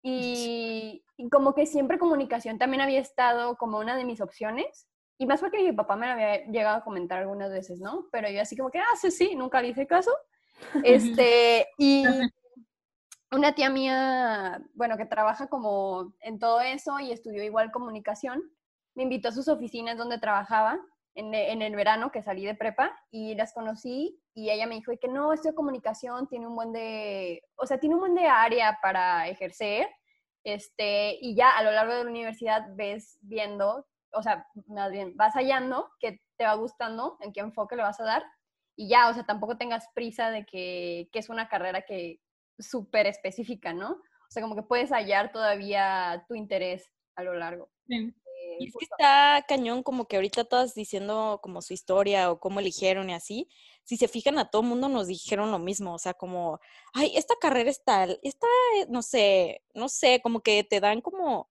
Y, 0.02 1.04
y, 1.16 1.28
como 1.28 1.54
que 1.54 1.66
siempre 1.66 1.98
comunicación 1.98 2.58
también 2.58 2.80
había 2.80 3.00
estado 3.00 3.56
como 3.56 3.78
una 3.78 3.96
de 3.96 4.04
mis 4.04 4.20
opciones. 4.20 4.88
Y 5.18 5.26
más 5.26 5.40
porque 5.40 5.62
mi 5.62 5.72
papá 5.72 5.96
me 5.96 6.06
lo 6.06 6.12
había 6.12 6.46
llegado 6.46 6.78
a 6.78 6.84
comentar 6.84 7.18
algunas 7.18 7.50
veces, 7.50 7.78
¿no? 7.80 8.06
Pero 8.10 8.30
yo 8.30 8.40
así 8.40 8.56
como 8.56 8.70
que, 8.70 8.78
ah, 8.78 8.96
sí, 8.98 9.10
sí, 9.10 9.36
nunca 9.36 9.60
le 9.60 9.68
hice 9.68 9.86
caso. 9.86 10.10
Este, 10.84 11.68
y 11.78 12.04
una 13.32 13.54
tía 13.54 13.70
mía, 13.70 14.62
bueno, 14.74 14.96
que 14.96 15.06
trabaja 15.06 15.48
como 15.48 16.14
en 16.20 16.38
todo 16.38 16.60
eso 16.60 16.98
y 17.00 17.12
estudió 17.12 17.42
igual 17.42 17.70
comunicación, 17.70 18.42
me 18.94 19.04
invitó 19.04 19.28
a 19.28 19.32
sus 19.32 19.48
oficinas 19.48 19.96
donde 19.96 20.18
trabajaba 20.18 20.80
en, 21.14 21.34
en 21.34 21.62
el 21.62 21.76
verano 21.76 22.10
que 22.10 22.22
salí 22.22 22.44
de 22.44 22.54
prepa 22.54 22.92
y 23.10 23.34
las 23.34 23.52
conocí 23.52 24.20
y 24.34 24.50
ella 24.50 24.66
me 24.66 24.76
dijo 24.76 24.92
que 25.00 25.08
no, 25.08 25.32
esto 25.32 25.48
de 25.48 25.54
comunicación 25.54 26.28
tiene 26.28 26.46
un 26.46 26.56
buen 26.56 26.72
de, 26.72 27.42
o 27.56 27.66
sea, 27.66 27.78
tiene 27.78 27.94
un 27.94 28.00
buen 28.00 28.14
de 28.14 28.26
área 28.26 28.78
para 28.82 29.28
ejercer, 29.28 29.88
este, 30.44 31.18
y 31.20 31.34
ya 31.34 31.50
a 31.50 31.62
lo 31.62 31.70
largo 31.72 31.94
de 31.94 32.04
la 32.04 32.10
universidad 32.10 32.66
ves 32.74 33.18
viendo, 33.20 33.86
o 34.12 34.22
sea, 34.22 34.46
más 34.66 34.90
bien 34.90 35.16
vas 35.16 35.34
hallando 35.34 35.90
que 36.00 36.20
te 36.36 36.44
va 36.44 36.54
gustando, 36.54 37.18
en 37.20 37.32
qué 37.32 37.40
enfoque 37.40 37.76
le 37.76 37.82
vas 37.82 38.00
a 38.00 38.04
dar, 38.04 38.24
y 38.80 38.88
ya, 38.88 39.10
o 39.10 39.12
sea, 39.12 39.24
tampoco 39.26 39.58
tengas 39.58 39.88
prisa 39.94 40.30
de 40.30 40.46
que, 40.46 41.10
que 41.12 41.18
es 41.18 41.28
una 41.28 41.50
carrera 41.50 41.82
que 41.82 42.18
súper 42.58 43.06
específica, 43.06 43.74
¿no? 43.74 43.90
O 43.90 44.30
sea, 44.30 44.40
como 44.40 44.56
que 44.56 44.62
puedes 44.62 44.88
hallar 44.88 45.32
todavía 45.32 46.24
tu 46.26 46.34
interés 46.34 46.90
a 47.14 47.22
lo 47.22 47.34
largo. 47.34 47.70
Sí. 47.86 48.14
Y 48.58 48.68
es 48.68 48.74
que 48.78 48.86
está 48.86 49.44
cañón 49.46 49.82
como 49.82 50.06
que 50.06 50.16
ahorita 50.16 50.44
todas 50.44 50.74
diciendo 50.74 51.40
como 51.42 51.60
su 51.60 51.74
historia 51.74 52.30
o 52.30 52.40
cómo 52.40 52.58
eligieron 52.58 53.10
y 53.10 53.12
así. 53.12 53.50
Si 53.84 53.98
se 53.98 54.08
fijan, 54.08 54.38
a 54.38 54.48
todo 54.48 54.62
mundo 54.62 54.88
nos 54.88 55.08
dijeron 55.08 55.52
lo 55.52 55.58
mismo, 55.58 55.92
o 55.92 55.98
sea, 55.98 56.14
como, 56.14 56.58
ay, 56.94 57.12
esta 57.16 57.34
carrera 57.38 57.68
es 57.68 57.84
tal, 57.84 58.18
esta, 58.22 58.46
eh, 58.78 58.86
no 58.88 59.02
sé, 59.02 59.62
no 59.74 59.90
sé, 59.90 60.22
como 60.22 60.40
que 60.40 60.64
te 60.64 60.80
dan 60.80 61.02
como 61.02 61.49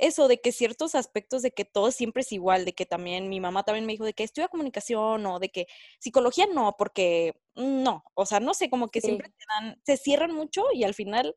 eso 0.00 0.28
de 0.28 0.40
que 0.40 0.52
ciertos 0.52 0.94
aspectos 0.94 1.42
de 1.42 1.52
que 1.52 1.64
todo 1.64 1.90
siempre 1.90 2.22
es 2.22 2.32
igual, 2.32 2.64
de 2.64 2.72
que 2.72 2.86
también 2.86 3.28
mi 3.28 3.40
mamá 3.40 3.62
también 3.62 3.86
me 3.86 3.92
dijo 3.92 4.04
de 4.04 4.14
que 4.14 4.24
estudia 4.24 4.48
comunicación 4.48 5.24
o 5.26 5.38
de 5.38 5.50
que 5.50 5.66
psicología 5.98 6.46
no, 6.52 6.74
porque 6.78 7.34
no, 7.54 8.04
o 8.14 8.26
sea, 8.26 8.40
no 8.40 8.54
sé, 8.54 8.70
como 8.70 8.88
que 8.88 9.00
siempre 9.00 9.28
te 9.28 9.44
dan, 9.54 9.80
se 9.84 9.96
cierran 9.96 10.34
mucho 10.34 10.64
y 10.72 10.84
al 10.84 10.94
final 10.94 11.34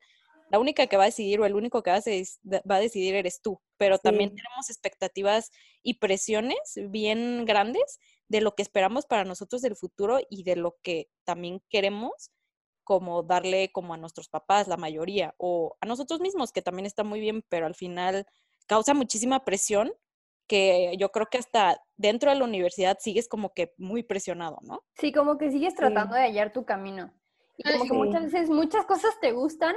la 0.50 0.58
única 0.58 0.86
que 0.86 0.96
va 0.96 1.04
a 1.04 1.06
decidir 1.06 1.40
o 1.40 1.46
el 1.46 1.54
único 1.54 1.82
que 1.82 1.90
va 1.90 1.96
a, 1.96 2.80
decidir 2.80 3.14
eres 3.14 3.40
tú, 3.42 3.60
pero 3.76 3.98
también 3.98 4.34
tenemos 4.34 4.70
expectativas 4.70 5.50
y 5.82 5.94
presiones 5.94 6.58
bien 6.90 7.44
grandes 7.44 7.98
de 8.28 8.40
lo 8.40 8.54
que 8.54 8.62
esperamos 8.62 9.06
para 9.06 9.24
nosotros 9.24 9.62
del 9.62 9.76
futuro 9.76 10.18
y 10.30 10.44
de 10.44 10.56
lo 10.56 10.76
que 10.82 11.08
también 11.24 11.62
queremos 11.68 12.30
como 12.84 13.22
darle 13.22 13.72
como 13.72 13.94
a 13.94 13.96
nuestros 13.96 14.28
papás, 14.28 14.68
la 14.68 14.76
mayoría, 14.76 15.34
o 15.38 15.76
a 15.80 15.86
nosotros 15.86 16.20
mismos, 16.20 16.52
que 16.52 16.62
también 16.62 16.86
está 16.86 17.02
muy 17.02 17.18
bien, 17.18 17.42
pero 17.48 17.66
al 17.66 17.74
final 17.74 18.26
causa 18.66 18.94
muchísima 18.94 19.44
presión 19.44 19.92
que 20.46 20.94
yo 20.98 21.10
creo 21.10 21.26
que 21.26 21.38
hasta 21.38 21.80
dentro 21.96 22.30
de 22.30 22.36
la 22.36 22.44
universidad 22.44 22.98
sigues 23.00 23.28
como 23.28 23.52
que 23.54 23.72
muy 23.78 24.02
presionado, 24.02 24.58
¿no? 24.62 24.82
Sí, 24.98 25.12
como 25.12 25.38
que 25.38 25.50
sigues 25.50 25.74
tratando 25.74 26.14
de 26.16 26.22
hallar 26.22 26.52
tu 26.52 26.64
camino. 26.64 27.12
Y 27.56 27.62
como 27.70 27.84
que 27.84 27.92
muchas 27.92 28.24
veces 28.24 28.50
muchas 28.50 28.84
cosas 28.84 29.18
te 29.20 29.32
gustan, 29.32 29.74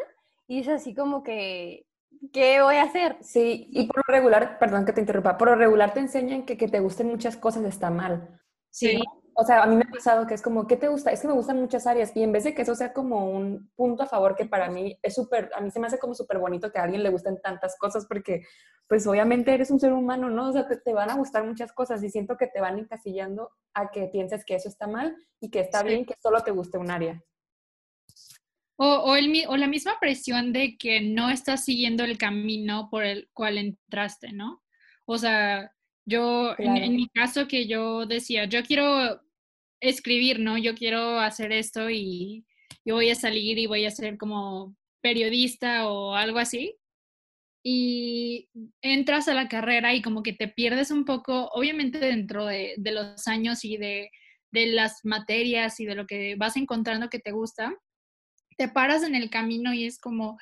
y 0.48 0.60
es 0.60 0.68
así 0.68 0.94
como 0.94 1.24
que, 1.24 1.86
¿qué 2.34 2.62
voy 2.62 2.76
a 2.76 2.84
hacer? 2.84 3.18
Sí, 3.22 3.68
y 3.72 3.86
por 3.88 3.98
lo 3.98 4.14
regular, 4.14 4.58
perdón 4.60 4.86
que 4.86 4.94
te 4.94 5.02
interrumpa, 5.02 5.38
por 5.38 5.50
lo 5.50 5.56
regular 5.56 5.94
te 5.94 6.00
enseñan 6.00 6.46
que 6.46 6.58
que 6.58 6.68
te 6.68 6.80
gusten 6.80 7.08
muchas 7.08 7.38
cosas 7.38 7.64
está 7.66 7.90
mal. 7.90 8.40
Sí. 8.70 9.00
O 9.40 9.44
sea, 9.46 9.62
a 9.62 9.68
mí 9.68 9.76
me 9.76 9.84
ha 9.84 9.92
pasado 9.92 10.26
que 10.26 10.34
es 10.34 10.42
como, 10.42 10.66
¿qué 10.66 10.78
te 10.78 10.88
gusta? 10.88 11.12
Es 11.12 11.22
que 11.22 11.28
me 11.28 11.36
gustan 11.36 11.60
muchas 11.60 11.86
áreas 11.86 12.12
y 12.16 12.24
en 12.24 12.32
vez 12.32 12.44
de 12.44 12.56
que 12.56 12.64
eso 12.64 12.74
sea 12.74 12.92
como 12.92 13.30
un 13.30 13.70
punto 13.76 14.02
a 14.02 14.08
favor 14.08 14.36
que 14.36 14.46
para 14.46 14.68
mí 14.72 14.98
es 15.04 15.14
súper, 15.14 15.52
a 15.56 15.62
mí 15.62 15.70
se 15.70 15.80
me 15.80 15.86
hace 15.86 16.00
como 16.00 16.16
súper 16.16 16.40
bonito 16.40 16.72
que 16.72 16.80
a 16.80 16.84
alguien 16.84 17.04
le 17.04 17.10
gusten 17.10 17.40
tantas 17.40 17.78
cosas 17.78 18.08
porque 18.08 18.42
pues 18.88 19.06
obviamente 19.06 19.54
eres 19.54 19.70
un 19.70 19.80
ser 19.80 19.94
humano, 19.94 20.32
¿no? 20.32 20.50
O 20.50 20.54
sea, 20.54 20.68
te, 20.68 20.92
van 20.92 21.12
a 21.12 21.18
gustar 21.18 21.44
muchas 21.44 21.72
cosas 21.72 22.04
y 22.04 22.10
siento 22.10 22.36
que 22.36 22.48
te 22.48 22.60
van 22.60 22.80
encasillando 22.80 23.52
a 23.76 23.92
que 23.92 24.08
pienses 24.08 24.44
que 24.44 24.56
eso 24.56 24.70
está 24.70 24.88
mal 24.88 25.16
y 25.40 25.52
que 25.52 25.60
está 25.60 25.84
bien 25.84 26.04
que 26.04 26.16
solo 26.20 26.42
te 26.42 26.50
guste 26.50 26.80
un 26.80 26.90
área. 26.90 27.24
O, 28.78 29.16
el, 29.16 29.46
o, 29.48 29.56
la 29.56 29.68
misma 29.68 30.00
presión 30.00 30.52
de 30.52 30.78
que 30.80 31.02
no 31.02 31.30
estás 31.30 31.64
siguiendo 31.64 32.04
el 32.04 32.18
camino 32.18 32.90
por 32.90 33.04
el 33.04 33.30
cual 33.34 33.60
entraste, 33.60 34.32
¿no? 34.32 34.64
O 35.06 35.20
sea, 35.20 35.72
yo, 36.06 36.56
en, 36.58 36.96
mi 36.96 37.08
caso 37.10 37.48
que 37.48 37.68
yo 37.68 38.06
decía, 38.06 38.46
yo 38.46 38.64
quiero 38.64 39.22
escribir, 39.80 40.40
¿no? 40.40 40.58
Yo 40.58 40.76
quiero 40.76 41.20
hacer 41.20 41.52
esto 41.52 41.90
y 41.90 42.46
yo 42.86 42.96
voy 42.96 43.10
a 43.10 43.16
salir 43.16 43.58
y 43.58 43.68
voy 43.68 43.86
a 43.86 43.92
ser 43.92 44.18
como 44.18 44.76
periodista 45.02 45.88
o 45.88 46.14
algo 46.16 46.40
así. 46.40 46.76
Y 47.64 48.50
entras 48.82 49.28
a 49.28 49.34
la 49.34 49.50
carrera 49.50 49.94
y 49.94 50.02
como 50.02 50.24
que 50.24 50.34
te 50.34 50.48
pierdes 50.48 50.92
un 50.92 51.06
poco, 51.06 51.50
obviamente 51.54 52.00
dentro 52.00 52.46
de, 52.46 52.76
de 52.78 52.92
los 52.92 53.28
años 53.28 53.66
y 53.66 53.78
de, 53.78 54.10
de 54.52 54.68
las 54.68 55.04
materias 55.04 55.80
y 55.80 55.86
de 55.86 55.96
lo 55.96 56.08
que 56.08 56.36
vas 56.36 56.56
encontrando 56.56 57.10
que 57.10 57.20
te 57.20 57.32
gusta, 57.32 57.76
te 58.58 58.68
paras 58.68 59.04
en 59.04 59.16
el 59.16 59.30
camino 59.30 59.74
y 59.74 59.86
es 59.86 60.00
como, 60.00 60.38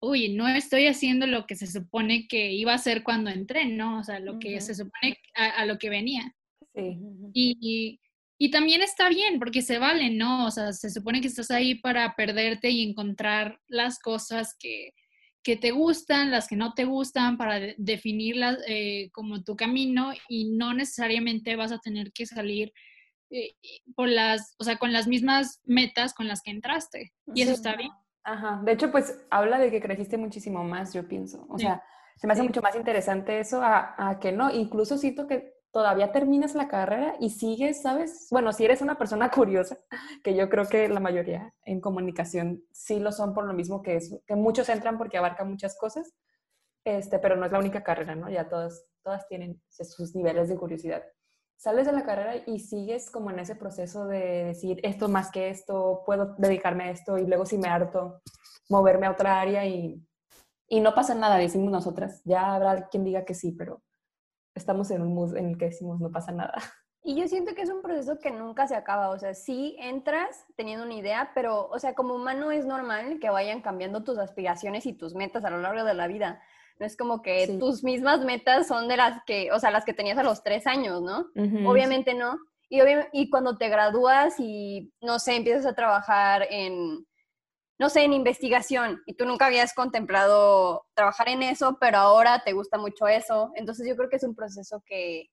uy, 0.00 0.28
no 0.34 0.48
estoy 0.48 0.86
haciendo 0.86 1.26
lo 1.26 1.46
que 1.46 1.56
se 1.56 1.66
supone 1.66 2.26
que 2.28 2.52
iba 2.52 2.72
a 2.72 2.76
hacer 2.76 3.02
cuando 3.02 3.30
entré, 3.30 3.66
¿no? 3.66 3.98
O 3.98 4.04
sea, 4.04 4.20
lo 4.20 4.38
que 4.38 4.60
se 4.60 4.74
supone 4.74 5.18
a, 5.34 5.64
lo 5.66 5.78
que 5.78 5.90
venía. 5.90 6.34
Sí. 6.74 6.98
Y, 7.32 8.00
y, 8.38 8.50
también 8.50 8.82
está 8.82 9.08
bien, 9.08 9.38
porque 9.38 9.62
se 9.62 9.78
vale, 9.78 10.10
¿no? 10.10 10.46
O 10.46 10.50
sea, 10.50 10.72
se 10.72 10.90
supone 10.90 11.20
que 11.20 11.28
estás 11.28 11.50
ahí 11.50 11.76
para 11.76 12.14
perderte 12.14 12.70
y 12.70 12.88
encontrar 12.88 13.60
las 13.68 13.98
cosas 13.98 14.54
que, 14.58 14.94
que 15.42 15.56
te 15.56 15.70
gustan, 15.70 16.30
las 16.30 16.48
que 16.48 16.56
no 16.56 16.74
te 16.74 16.84
gustan, 16.84 17.36
para 17.38 17.60
definirlas 17.78 18.58
eh, 18.66 19.10
como 19.12 19.44
tu 19.44 19.56
camino 19.56 20.12
y 20.28 20.56
no 20.56 20.74
necesariamente 20.74 21.56
vas 21.56 21.72
a 21.72 21.78
tener 21.78 22.12
que 22.12 22.26
salir 22.26 22.72
eh, 23.30 23.54
por 23.94 24.08
las, 24.08 24.54
o 24.58 24.64
sea, 24.64 24.76
con 24.76 24.92
las 24.92 25.06
mismas 25.06 25.60
metas 25.64 26.14
con 26.14 26.28
las 26.28 26.42
que 26.42 26.50
entraste. 26.50 27.12
Y 27.34 27.42
eso 27.42 27.52
está 27.52 27.76
bien. 27.76 27.90
Ajá. 28.24 28.60
De 28.64 28.72
hecho, 28.72 28.90
pues 28.90 29.24
habla 29.30 29.58
de 29.58 29.70
que 29.70 29.80
creciste 29.80 30.16
muchísimo 30.16 30.64
más, 30.64 30.92
yo 30.92 31.06
pienso. 31.06 31.46
O 31.48 31.58
sea, 31.58 31.82
se 32.16 32.26
me 32.26 32.32
hace 32.32 32.42
mucho 32.42 32.60
más 32.60 32.74
interesante 32.74 33.38
eso 33.38 33.62
a, 33.62 33.94
a, 33.96 34.18
que 34.18 34.32
no. 34.32 34.52
Incluso 34.52 34.98
siento 34.98 35.26
que 35.26 35.55
todavía 35.72 36.12
terminas 36.12 36.54
la 36.54 36.68
carrera 36.68 37.16
y 37.20 37.30
sigues, 37.30 37.82
¿sabes? 37.82 38.28
Bueno, 38.30 38.52
si 38.52 38.64
eres 38.64 38.80
una 38.82 38.98
persona 38.98 39.30
curiosa, 39.30 39.76
que 40.22 40.34
yo 40.34 40.48
creo 40.48 40.66
que 40.66 40.88
la 40.88 41.00
mayoría 41.00 41.52
en 41.64 41.80
comunicación 41.80 42.62
sí 42.72 42.98
lo 42.98 43.12
son 43.12 43.34
por 43.34 43.44
lo 43.46 43.52
mismo 43.52 43.82
que 43.82 43.96
es, 43.96 44.14
que 44.26 44.36
muchos 44.36 44.68
entran 44.68 44.98
porque 44.98 45.18
abarca 45.18 45.44
muchas 45.44 45.76
cosas, 45.76 46.14
este, 46.84 47.18
pero 47.18 47.36
no 47.36 47.46
es 47.46 47.52
la 47.52 47.58
única 47.58 47.82
carrera, 47.82 48.14
¿no? 48.14 48.30
Ya 48.30 48.48
todas, 48.48 48.86
todas 49.02 49.26
tienen 49.28 49.60
sus 49.68 50.14
niveles 50.14 50.48
de 50.48 50.56
curiosidad 50.56 51.02
sales 51.56 51.86
de 51.86 51.92
la 51.92 52.04
carrera 52.04 52.36
y 52.46 52.60
sigues 52.60 53.10
como 53.10 53.30
en 53.30 53.38
ese 53.38 53.56
proceso 53.56 54.06
de 54.06 54.44
decir 54.44 54.78
esto 54.82 55.08
más 55.08 55.30
que 55.30 55.48
esto, 55.48 56.02
puedo 56.04 56.34
dedicarme 56.38 56.84
a 56.84 56.90
esto 56.90 57.18
y 57.18 57.26
luego 57.26 57.46
si 57.46 57.58
me 57.58 57.68
harto, 57.68 58.20
moverme 58.68 59.06
a 59.06 59.12
otra 59.12 59.40
área 59.40 59.64
y, 59.66 60.02
y 60.68 60.80
no 60.80 60.94
pasa 60.94 61.14
nada, 61.14 61.36
decimos 61.36 61.70
nosotras. 61.70 62.20
Ya 62.24 62.54
habrá 62.54 62.88
quien 62.88 63.04
diga 63.04 63.24
que 63.24 63.34
sí, 63.34 63.52
pero 63.52 63.82
estamos 64.56 64.90
en 64.90 65.02
un 65.02 65.14
mood 65.14 65.36
en 65.36 65.50
el 65.50 65.58
que 65.58 65.66
decimos 65.66 66.00
no 66.00 66.10
pasa 66.10 66.32
nada. 66.32 66.54
Y 67.08 67.14
yo 67.14 67.28
siento 67.28 67.54
que 67.54 67.62
es 67.62 67.70
un 67.70 67.82
proceso 67.82 68.18
que 68.18 68.32
nunca 68.32 68.66
se 68.66 68.74
acaba, 68.74 69.10
o 69.10 69.18
sea, 69.20 69.32
sí 69.32 69.76
entras 69.78 70.44
teniendo 70.56 70.84
una 70.84 70.94
idea, 70.94 71.30
pero, 71.36 71.68
o 71.68 71.78
sea, 71.78 71.94
como 71.94 72.16
humano 72.16 72.50
es 72.50 72.66
normal 72.66 73.20
que 73.20 73.30
vayan 73.30 73.62
cambiando 73.62 74.02
tus 74.02 74.18
aspiraciones 74.18 74.86
y 74.86 74.92
tus 74.92 75.14
metas 75.14 75.44
a 75.44 75.50
lo 75.50 75.60
largo 75.60 75.84
de 75.84 75.94
la 75.94 76.08
vida. 76.08 76.42
No 76.80 76.84
es 76.84 76.96
como 76.96 77.22
que 77.22 77.58
tus 77.60 77.84
mismas 77.84 78.24
metas 78.24 78.66
son 78.66 78.88
de 78.88 78.96
las 78.96 79.22
que, 79.24 79.52
o 79.52 79.60
sea, 79.60 79.70
las 79.70 79.84
que 79.84 79.94
tenías 79.94 80.18
a 80.18 80.24
los 80.24 80.42
tres 80.42 80.66
años, 80.66 81.00
¿no? 81.00 81.28
Obviamente 81.70 82.12
no. 82.12 82.40
Y, 82.68 82.80
y 83.12 83.30
cuando 83.30 83.56
te 83.56 83.68
gradúas 83.68 84.40
y, 84.40 84.92
no 85.00 85.20
sé, 85.20 85.36
empiezas 85.36 85.64
a 85.64 85.76
trabajar 85.76 86.44
en, 86.50 87.06
no 87.78 87.90
sé, 87.90 88.04
en 88.04 88.12
investigación 88.12 89.02
y 89.06 89.14
tú 89.14 89.26
nunca 89.26 89.46
habías 89.46 89.74
contemplado 89.74 90.86
trabajar 90.94 91.28
en 91.28 91.42
eso, 91.42 91.76
pero 91.80 91.98
ahora 91.98 92.42
te 92.44 92.52
gusta 92.52 92.78
mucho 92.78 93.06
eso. 93.06 93.50
Entonces 93.54 93.86
yo 93.86 93.96
creo 93.96 94.08
que 94.08 94.16
es 94.16 94.24
un 94.24 94.34
proceso 94.34 94.82
que 94.86 95.28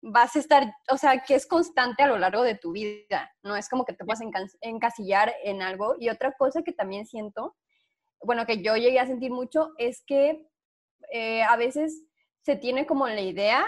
vas 0.00 0.36
a 0.36 0.38
estar, 0.38 0.72
o 0.90 0.96
sea, 0.96 1.22
que 1.22 1.34
es 1.34 1.46
constante 1.46 2.02
a 2.02 2.08
lo 2.08 2.18
largo 2.18 2.42
de 2.42 2.56
tu 2.56 2.72
vida. 2.72 3.30
No 3.42 3.56
es 3.56 3.68
como 3.68 3.84
que 3.84 3.92
te 3.92 4.04
puedas 4.04 4.22
encasillar 4.60 5.34
en 5.42 5.62
algo. 5.62 5.96
Y 5.98 6.08
otra 6.08 6.32
cosa 6.32 6.62
que 6.62 6.72
también 6.72 7.06
siento, 7.06 7.56
bueno, 8.20 8.46
que 8.46 8.62
yo 8.62 8.76
llegué 8.76 9.00
a 9.00 9.06
sentir 9.06 9.30
mucho, 9.30 9.72
es 9.78 10.02
que 10.06 10.46
eh, 11.12 11.42
a 11.42 11.56
veces 11.56 12.02
se 12.42 12.56
tiene 12.56 12.86
como 12.86 13.08
la 13.08 13.20
idea 13.20 13.66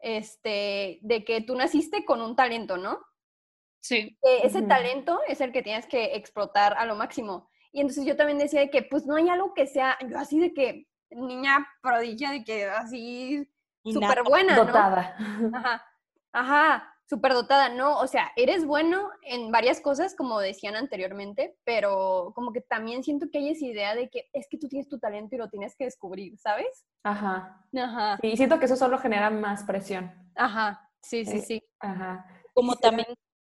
este, 0.00 0.98
de 1.02 1.24
que 1.24 1.40
tú 1.40 1.56
naciste 1.56 2.04
con 2.04 2.20
un 2.20 2.36
talento, 2.36 2.76
¿no? 2.76 3.00
Sí. 3.84 4.16
ese 4.42 4.62
talento 4.62 5.20
es 5.28 5.42
el 5.42 5.52
que 5.52 5.62
tienes 5.62 5.86
que 5.86 6.14
explotar 6.14 6.72
a 6.78 6.86
lo 6.86 6.94
máximo. 6.96 7.50
Y 7.70 7.82
entonces 7.82 8.06
yo 8.06 8.16
también 8.16 8.38
decía 8.38 8.70
que 8.70 8.82
pues 8.82 9.04
no 9.04 9.16
hay 9.16 9.28
algo 9.28 9.52
que 9.52 9.66
sea, 9.66 9.98
yo 10.08 10.18
así 10.18 10.40
de 10.40 10.54
que 10.54 10.88
niña 11.10 11.68
prodigia, 11.82 12.30
de 12.30 12.44
que 12.44 12.64
así 12.64 13.46
súper 13.84 14.22
buena, 14.22 14.56
Dotada. 14.56 15.14
Ajá, 15.52 15.84
ajá, 16.32 16.94
dotada, 17.10 17.68
¿no? 17.68 17.98
O 17.98 18.06
sea, 18.06 18.32
eres 18.36 18.66
bueno 18.66 19.10
en 19.22 19.52
varias 19.52 19.80
cosas, 19.80 20.14
como 20.14 20.40
decían 20.40 20.76
anteriormente, 20.76 21.56
pero 21.64 22.32
como 22.34 22.52
que 22.52 22.60
también 22.62 23.04
siento 23.04 23.26
que 23.30 23.38
hay 23.38 23.50
esa 23.50 23.66
idea 23.66 23.94
de 23.94 24.08
que 24.08 24.30
es 24.32 24.46
que 24.48 24.58
tú 24.58 24.68
tienes 24.68 24.88
tu 24.88 24.98
talento 24.98 25.34
y 25.34 25.38
lo 25.38 25.48
tienes 25.48 25.76
que 25.76 25.84
descubrir, 25.84 26.38
¿sabes? 26.38 26.86
Ajá. 27.02 27.62
Ajá. 27.76 28.18
Y 28.22 28.36
siento 28.36 28.58
que 28.58 28.64
eso 28.64 28.76
solo 28.76 28.98
genera 28.98 29.30
más 29.30 29.62
presión. 29.64 30.10
Ajá, 30.34 30.90
sí, 31.00 31.24
sí, 31.24 31.36
eh, 31.36 31.42
sí. 31.42 31.62
Ajá. 31.80 32.26
Como 32.54 32.74
también... 32.76 33.06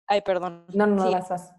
Ay, 0.07 0.21
perdón. 0.23 0.65
No, 0.75 0.87
no, 0.87 0.97
no 1.05 1.11
las 1.11 1.29
vas. 1.29 1.53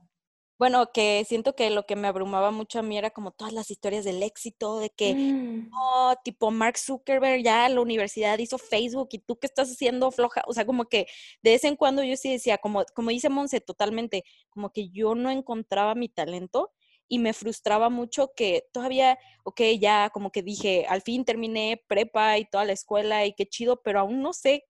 Bueno, 0.60 0.88
que 0.92 1.24
siento 1.27 1.54
que 1.56 1.70
lo 1.70 1.86
que 1.86 1.96
me 1.96 2.08
abrumaba 2.08 2.50
mucho 2.50 2.80
a 2.80 2.82
mí 2.82 2.98
era 2.98 3.12
como 3.12 3.30
todas 3.32 3.54
las 3.54 3.70
historias 3.70 4.04
del 4.06 4.24
éxito, 4.24 4.80
de 4.80 4.89
que, 4.89 5.13
Mm. 5.13 5.70
oh, 5.72 6.16
tipo 6.24 6.50
Mark 6.50 6.80
Zuckerberg 6.80 7.44
ya 7.44 7.70
la 7.70 7.80
universidad 7.80 8.39
hizo 8.39 8.58
Facebook 8.58 9.10
y 9.12 9.20
tú 9.20 9.38
qué 9.38 9.46
estás 9.46 9.70
haciendo 9.72 10.10
floja. 10.10 10.42
O 10.48 10.54
sea, 10.54 10.66
como 10.66 10.86
que 10.86 11.06
de 11.44 11.51
vez 11.51 11.63
en 11.63 11.75
cuando 11.75 12.01
yo 12.04 12.18
sí 12.18 12.32
decía, 12.32 12.58
como, 12.58 12.84
como 12.96 13.12
dice 13.12 13.30
Monse, 13.30 13.62
totalmente, 13.62 14.24
como 14.50 14.72
que 14.72 14.89
yo 14.89 15.13
no 15.13 15.30
encontraba 15.30 15.94
mi 15.94 16.10
talento 16.10 16.72
y 17.08 17.20
me 17.20 17.34
frustraba 17.34 17.89
mucho 17.92 18.32
que 18.36 18.63
todavía, 18.74 19.20
ok, 19.44 19.62
ya 19.80 20.10
como 20.10 20.32
que 20.32 20.42
dije, 20.42 20.88
al 20.89 21.04
fin 21.04 21.24
terminé 21.24 21.84
prepa 21.88 22.39
y 22.39 22.46
toda 22.46 22.66
la 22.66 22.74
escuela 22.74 23.27
y 23.27 23.34
qué 23.34 23.46
chido, 23.46 23.84
pero 23.84 24.00
aún 24.00 24.24
no 24.24 24.34
sé 24.34 24.66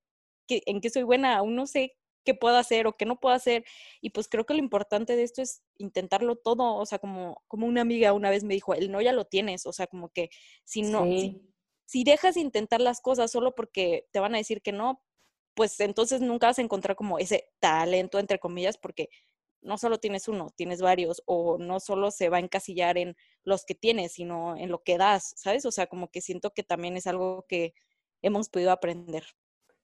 en 0.49 0.81
qué 0.81 0.89
soy 0.89 1.03
buena, 1.03 1.37
aún 1.37 1.55
no 1.55 1.65
sé 1.65 1.93
qué 2.27 2.33
puedo 2.33 2.57
hacer 2.57 2.87
o 2.87 2.97
qué 2.97 3.05
no 3.05 3.21
puedo 3.21 3.33
hacer. 3.33 3.63
Y 4.01 4.09
pues 4.09 4.27
creo 4.27 4.45
que 4.45 4.53
lo 4.53 4.59
importante 4.59 5.15
de 5.15 5.23
esto 5.23 5.41
es 5.41 5.63
intentarlo 5.77 6.35
todo, 6.35 6.75
o 6.75 6.85
sea, 6.85 6.99
como, 6.99 7.41
como 7.47 7.65
una 7.65 7.79
amiga 7.79 8.11
una 8.11 8.29
vez 8.29 8.43
me 8.43 8.53
dijo, 8.53 8.73
el 8.73 8.91
no 8.91 9.01
ya 9.01 9.13
lo 9.13 9.23
tienes, 9.23 9.65
o 9.65 9.71
sea, 9.71 9.87
como 9.87 10.09
que 10.09 10.29
si 10.65 10.81
no, 10.81 11.05
si, 11.85 12.03
dejas 12.03 12.35
de 12.35 12.41
intentar 12.41 12.81
las 12.81 12.99
cosas 12.99 13.31
solo 13.31 13.55
porque 13.55 14.07
te 14.11 14.19
van 14.19 14.35
a 14.35 14.39
decir 14.39 14.61
que 14.61 14.73
no, 14.73 15.01
pues 15.53 15.79
entonces 15.79 16.19
nunca 16.19 16.47
vas 16.47 16.59
a 16.59 16.63
encontrar 16.63 16.97
como 16.97 17.17
ese 17.17 17.49
talento, 17.61 18.19
entre 18.19 18.39
comillas, 18.39 18.77
porque 18.77 19.07
no 19.61 19.77
solo 19.77 19.97
tienes 19.97 20.27
uno, 20.27 20.49
tienes 20.57 20.81
varios, 20.81 21.23
o 21.25 21.57
no 21.57 21.79
solo 21.79 22.11
se 22.11 22.27
va 22.27 22.37
a 22.37 22.41
encasillar 22.41 22.97
en 22.97 23.15
los 23.45 23.63
que 23.63 23.73
tienes, 23.73 24.11
sino 24.11 24.57
en 24.57 24.69
lo 24.69 24.83
que 24.83 24.97
das, 24.97 25.33
¿sabes? 25.37 25.65
O 25.65 25.71
sea, 25.71 25.87
como 25.87 26.11
que 26.11 26.19
siento 26.19 26.51
que 26.51 26.63
también 26.63 26.97
es 26.97 27.07
algo 27.07 27.45
que 27.47 27.73
hemos 28.21 28.49
podido 28.49 28.71
aprender. 28.71 29.23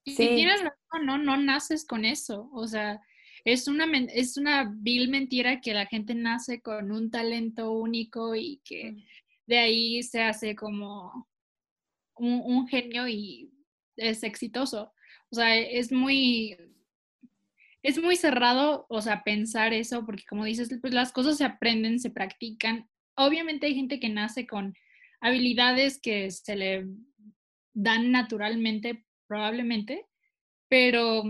Y 0.04 0.12
Sí. 0.12 0.28
tienes 0.34 0.60
razón, 0.62 1.06
¿no? 1.06 1.18
No 1.18 1.36
naces 1.36 1.86
con 1.86 2.04
eso. 2.04 2.50
O 2.52 2.66
sea, 2.66 3.00
es 3.44 3.68
una, 3.68 3.84
es 4.14 4.36
una 4.36 4.70
vil 4.76 5.08
mentira 5.08 5.60
que 5.60 5.74
la 5.74 5.86
gente 5.86 6.14
nace 6.14 6.60
con 6.60 6.92
un 6.92 7.10
talento 7.10 7.72
único 7.72 8.34
y 8.34 8.60
que 8.64 8.92
Mm. 8.92 9.02
de 9.46 9.58
ahí 9.58 10.02
se 10.02 10.22
hace 10.22 10.54
como 10.54 11.28
un, 12.16 12.40
un 12.44 12.68
genio 12.68 13.08
y 13.08 13.50
es 13.96 14.22
exitoso. 14.22 14.92
O 15.30 15.34
sea, 15.36 15.56
es 15.56 15.90
muy, 15.92 16.56
es 17.82 18.00
muy 18.02 18.16
cerrado, 18.16 18.86
o 18.88 19.02
sea, 19.02 19.22
pensar 19.24 19.72
eso, 19.74 20.04
porque 20.06 20.24
como 20.28 20.44
dices, 20.44 20.70
pues 20.80 20.94
las 20.94 21.12
cosas 21.12 21.36
se 21.36 21.44
aprenden, 21.44 21.98
se 21.98 22.10
practican. 22.10 22.88
Obviamente 23.16 23.66
hay 23.66 23.74
gente 23.74 24.00
que 24.00 24.08
nace 24.08 24.46
con 24.46 24.74
habilidades 25.20 26.00
que 26.00 26.30
se 26.30 26.56
le 26.56 26.86
dan 27.74 28.10
naturalmente, 28.10 29.04
probablemente, 29.26 30.06
pero 30.68 31.22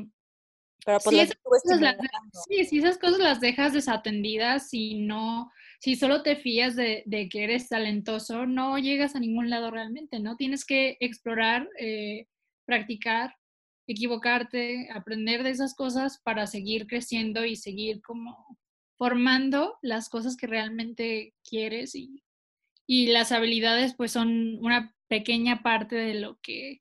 Pero 0.84 0.98
pues 1.02 1.16
las 1.16 1.24
esas 1.30 1.38
cosas 1.42 1.80
las-. 1.80 1.96
Sí, 2.48 2.64
si 2.64 2.78
esas 2.78 2.98
cosas 2.98 3.18
las 3.20 3.40
dejas 3.40 3.72
desatendidas, 3.72 4.68
si 4.70 4.94
no, 4.96 5.50
si 5.80 5.96
solo 5.96 6.22
te 6.22 6.36
fías 6.36 6.76
de, 6.76 7.02
de 7.06 7.28
que 7.28 7.44
eres 7.44 7.68
talentoso, 7.68 8.46
no 8.46 8.78
llegas 8.78 9.14
a 9.14 9.20
ningún 9.20 9.50
lado 9.50 9.70
realmente, 9.70 10.20
¿no? 10.20 10.36
Tienes 10.36 10.64
que 10.64 10.96
explorar, 11.00 11.68
eh, 11.78 12.26
practicar, 12.66 13.36
equivocarte, 13.86 14.88
aprender 14.92 15.42
de 15.42 15.50
esas 15.50 15.74
cosas 15.74 16.20
para 16.24 16.46
seguir 16.46 16.86
creciendo 16.86 17.44
y 17.44 17.56
seguir 17.56 18.00
como 18.02 18.58
formando 18.96 19.76
las 19.82 20.08
cosas 20.08 20.36
que 20.36 20.46
realmente 20.46 21.34
quieres 21.48 21.94
y, 21.94 22.22
y 22.86 23.08
las 23.08 23.32
habilidades 23.32 23.94
pues 23.94 24.12
son 24.12 24.58
una 24.64 24.94
pequeña 25.08 25.62
parte 25.62 25.96
de 25.96 26.14
lo 26.14 26.38
que 26.40 26.80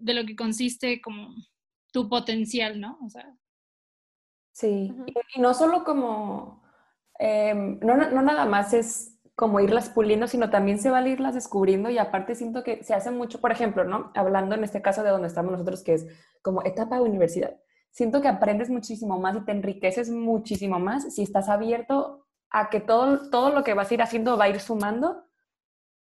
de 0.00 0.14
lo 0.14 0.24
que 0.26 0.36
consiste 0.36 1.00
como 1.00 1.34
tu 1.92 2.08
potencial, 2.08 2.80
¿no? 2.80 2.98
O 3.04 3.10
sea, 3.10 3.36
Sí, 4.52 4.92
y, 5.06 5.14
y 5.34 5.40
no 5.40 5.54
solo 5.54 5.84
como, 5.84 6.62
em, 7.18 7.78
no, 7.80 7.96
no 7.96 8.10
no 8.10 8.22
nada 8.22 8.44
más 8.46 8.74
es 8.74 9.18
como 9.34 9.60
irlas 9.60 9.88
puliendo, 9.88 10.28
sino 10.28 10.50
también 10.50 10.78
se 10.78 10.90
vale 10.90 11.10
irlas 11.10 11.34
descubriendo 11.34 11.88
y 11.90 11.98
aparte 11.98 12.34
siento 12.34 12.62
que 12.62 12.84
se 12.84 12.94
hace 12.94 13.10
mucho, 13.10 13.40
por 13.40 13.50
ejemplo, 13.50 13.84
¿no? 13.84 14.12
Hablando 14.14 14.54
en 14.54 14.64
este 14.64 14.82
caso 14.82 15.02
de 15.02 15.10
donde 15.10 15.28
estamos 15.28 15.52
nosotros, 15.52 15.82
que 15.82 15.94
es 15.94 16.06
como 16.42 16.62
etapa 16.64 16.96
de 16.96 17.02
universidad. 17.02 17.56
Siento 17.90 18.20
que 18.20 18.28
aprendes 18.28 18.68
muchísimo 18.70 19.18
más 19.18 19.36
y 19.36 19.44
te 19.44 19.52
enriqueces 19.52 20.10
muchísimo 20.10 20.78
más 20.78 21.14
si 21.14 21.22
estás 21.22 21.48
abierto 21.48 22.26
a 22.50 22.68
que 22.70 22.80
todo, 22.80 23.30
todo 23.30 23.50
lo 23.50 23.64
que 23.64 23.74
vas 23.74 23.90
a 23.90 23.94
ir 23.94 24.02
haciendo 24.02 24.36
va 24.36 24.44
a 24.44 24.48
ir 24.50 24.60
sumando, 24.60 25.24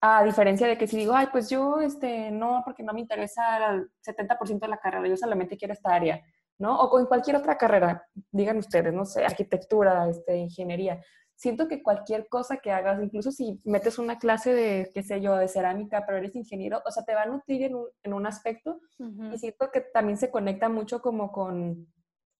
a 0.00 0.24
diferencia 0.24 0.66
de 0.66 0.78
que 0.78 0.86
si 0.86 0.96
digo, 0.96 1.14
ay, 1.14 1.28
pues 1.30 1.50
yo, 1.50 1.80
este, 1.80 2.30
no, 2.30 2.62
porque 2.64 2.82
no 2.82 2.92
me 2.92 3.00
interesa 3.00 3.72
el 3.72 3.90
70% 4.06 4.60
de 4.60 4.68
la 4.68 4.78
carrera, 4.78 5.06
yo 5.08 5.16
solamente 5.16 5.56
quiero 5.56 5.74
esta 5.74 5.94
área. 5.94 6.22
¿no? 6.60 6.78
O 6.78 6.90
con 6.90 7.06
cualquier 7.06 7.36
otra 7.36 7.56
carrera, 7.56 8.06
digan 8.30 8.58
ustedes, 8.58 8.92
no 8.92 9.06
sé, 9.06 9.24
arquitectura, 9.24 10.08
este, 10.08 10.36
ingeniería. 10.36 11.02
Siento 11.34 11.66
que 11.66 11.82
cualquier 11.82 12.28
cosa 12.28 12.58
que 12.58 12.70
hagas, 12.70 13.02
incluso 13.02 13.32
si 13.32 13.58
metes 13.64 13.98
una 13.98 14.18
clase 14.18 14.52
de, 14.52 14.90
qué 14.92 15.02
sé 15.02 15.22
yo, 15.22 15.36
de 15.36 15.48
cerámica, 15.48 16.04
pero 16.06 16.18
eres 16.18 16.36
ingeniero, 16.36 16.82
o 16.84 16.90
sea, 16.90 17.02
te 17.02 17.14
va 17.14 17.22
a 17.22 17.26
nutrir 17.26 17.62
en 17.62 17.76
un, 17.76 17.86
en 18.02 18.12
un 18.12 18.26
aspecto 18.26 18.78
Ujú. 18.98 19.32
y 19.32 19.38
siento 19.38 19.70
que 19.72 19.80
también 19.80 20.18
se 20.18 20.30
conecta 20.30 20.68
mucho 20.68 21.00
como 21.00 21.32
con 21.32 21.86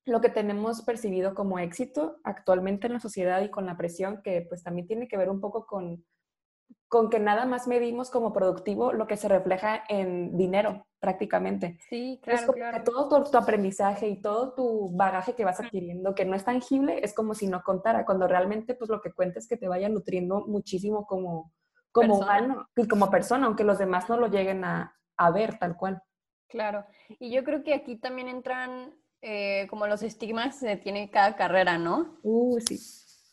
lo 0.05 0.21
que 0.21 0.29
tenemos 0.29 0.83
percibido 0.83 1.35
como 1.35 1.59
éxito 1.59 2.19
actualmente 2.23 2.89
en 2.89 2.95
la 2.95 3.01
sociedad 3.01 3.41
y 3.41 3.49
con 3.49 3.65
la 3.65 3.79
presión, 3.79 4.21
que 4.23 4.45
pues 4.47 4.63
también 4.63 4.87
tiene 4.87 5.09
que 5.09 5.17
ver 5.17 5.31
un 5.31 5.41
poco 5.41 5.65
con, 5.65 6.05
con 6.89 7.09
que 7.11 7.21
nada 7.21 7.45
más 7.47 7.69
medimos 7.69 8.11
como 8.11 8.33
productivo 8.33 8.93
lo 8.93 9.07
que 9.07 9.17
se 9.17 9.29
refleja 9.29 9.85
en 9.89 10.37
dinero 10.37 10.87
prácticamente. 10.99 11.79
Sí, 11.89 12.21
Es 12.27 12.43
claro, 12.43 12.47
como 12.49 12.57
claro. 12.57 12.79
que 12.79 12.85
todo 12.85 13.09
tu, 13.25 13.31
tu 13.31 13.39
aprendizaje 13.39 14.09
y 14.09 14.21
todo 14.21 14.55
tu 14.55 14.91
bagaje 14.97 15.35
que 15.35 15.45
vas 15.45 15.61
adquiriendo, 15.61 16.15
que 16.15 16.25
no 16.25 16.35
es 16.37 16.45
tangible, 16.45 17.01
es 17.03 17.15
como 17.15 17.35
si 17.35 17.47
no 17.47 17.63
contara, 17.63 18.05
cuando 18.05 18.27
realmente 18.29 18.75
pues 18.75 18.91
lo 18.91 19.01
que 19.01 19.13
cuenta 19.13 19.39
es 19.39 19.49
que 19.49 19.57
te 19.57 19.69
vaya 19.69 19.89
nutriendo 19.89 20.45
muchísimo 20.47 21.07
como, 21.07 21.53
como 21.93 22.19
Persona. 22.19 22.43
humano 22.43 22.69
y 22.77 22.89
como 22.89 23.11
persona, 23.11 23.47
aunque 23.47 23.65
los 23.65 23.79
demás 23.79 24.09
no 24.09 24.17
lo 24.19 24.27
lleguen 24.27 24.65
a, 24.65 24.95
a 25.17 25.31
ver 25.31 25.59
tal 25.59 25.77
cual. 25.77 26.03
Claro. 26.49 26.85
Y 27.19 27.31
yo 27.31 27.45
creo 27.45 27.63
que 27.63 27.73
aquí 27.75 27.97
también 27.97 28.29
entran 28.29 28.95
eh, 29.23 29.67
como 29.71 29.87
los 29.87 30.03
estigmas 30.03 30.61
que 30.61 30.77
tiene 30.77 31.11
cada 31.11 31.37
carrera, 31.37 31.79
¿no? 31.79 32.19
Uh, 32.23 32.59
sí. 32.61 32.79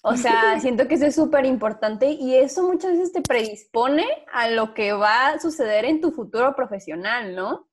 O 0.10 0.15
sea, 0.15 0.60
siento 0.60 0.88
que 0.88 0.96
eso 0.96 1.06
es 1.06 1.15
súper 1.15 1.46
importante 1.46 2.08
y 2.08 2.36
eso 2.36 2.63
muchas 2.63 2.93
veces 2.93 3.12
te 3.12 3.22
predispone 3.22 4.06
a 4.32 4.50
lo 4.50 4.74
que 4.74 4.93
va 4.93 5.28
a 5.28 5.39
suceder 5.39 5.84
en 5.84 6.00
tu 6.00 6.12
futuro 6.12 6.56
profesional, 6.56 7.36
¿no? 7.36 7.67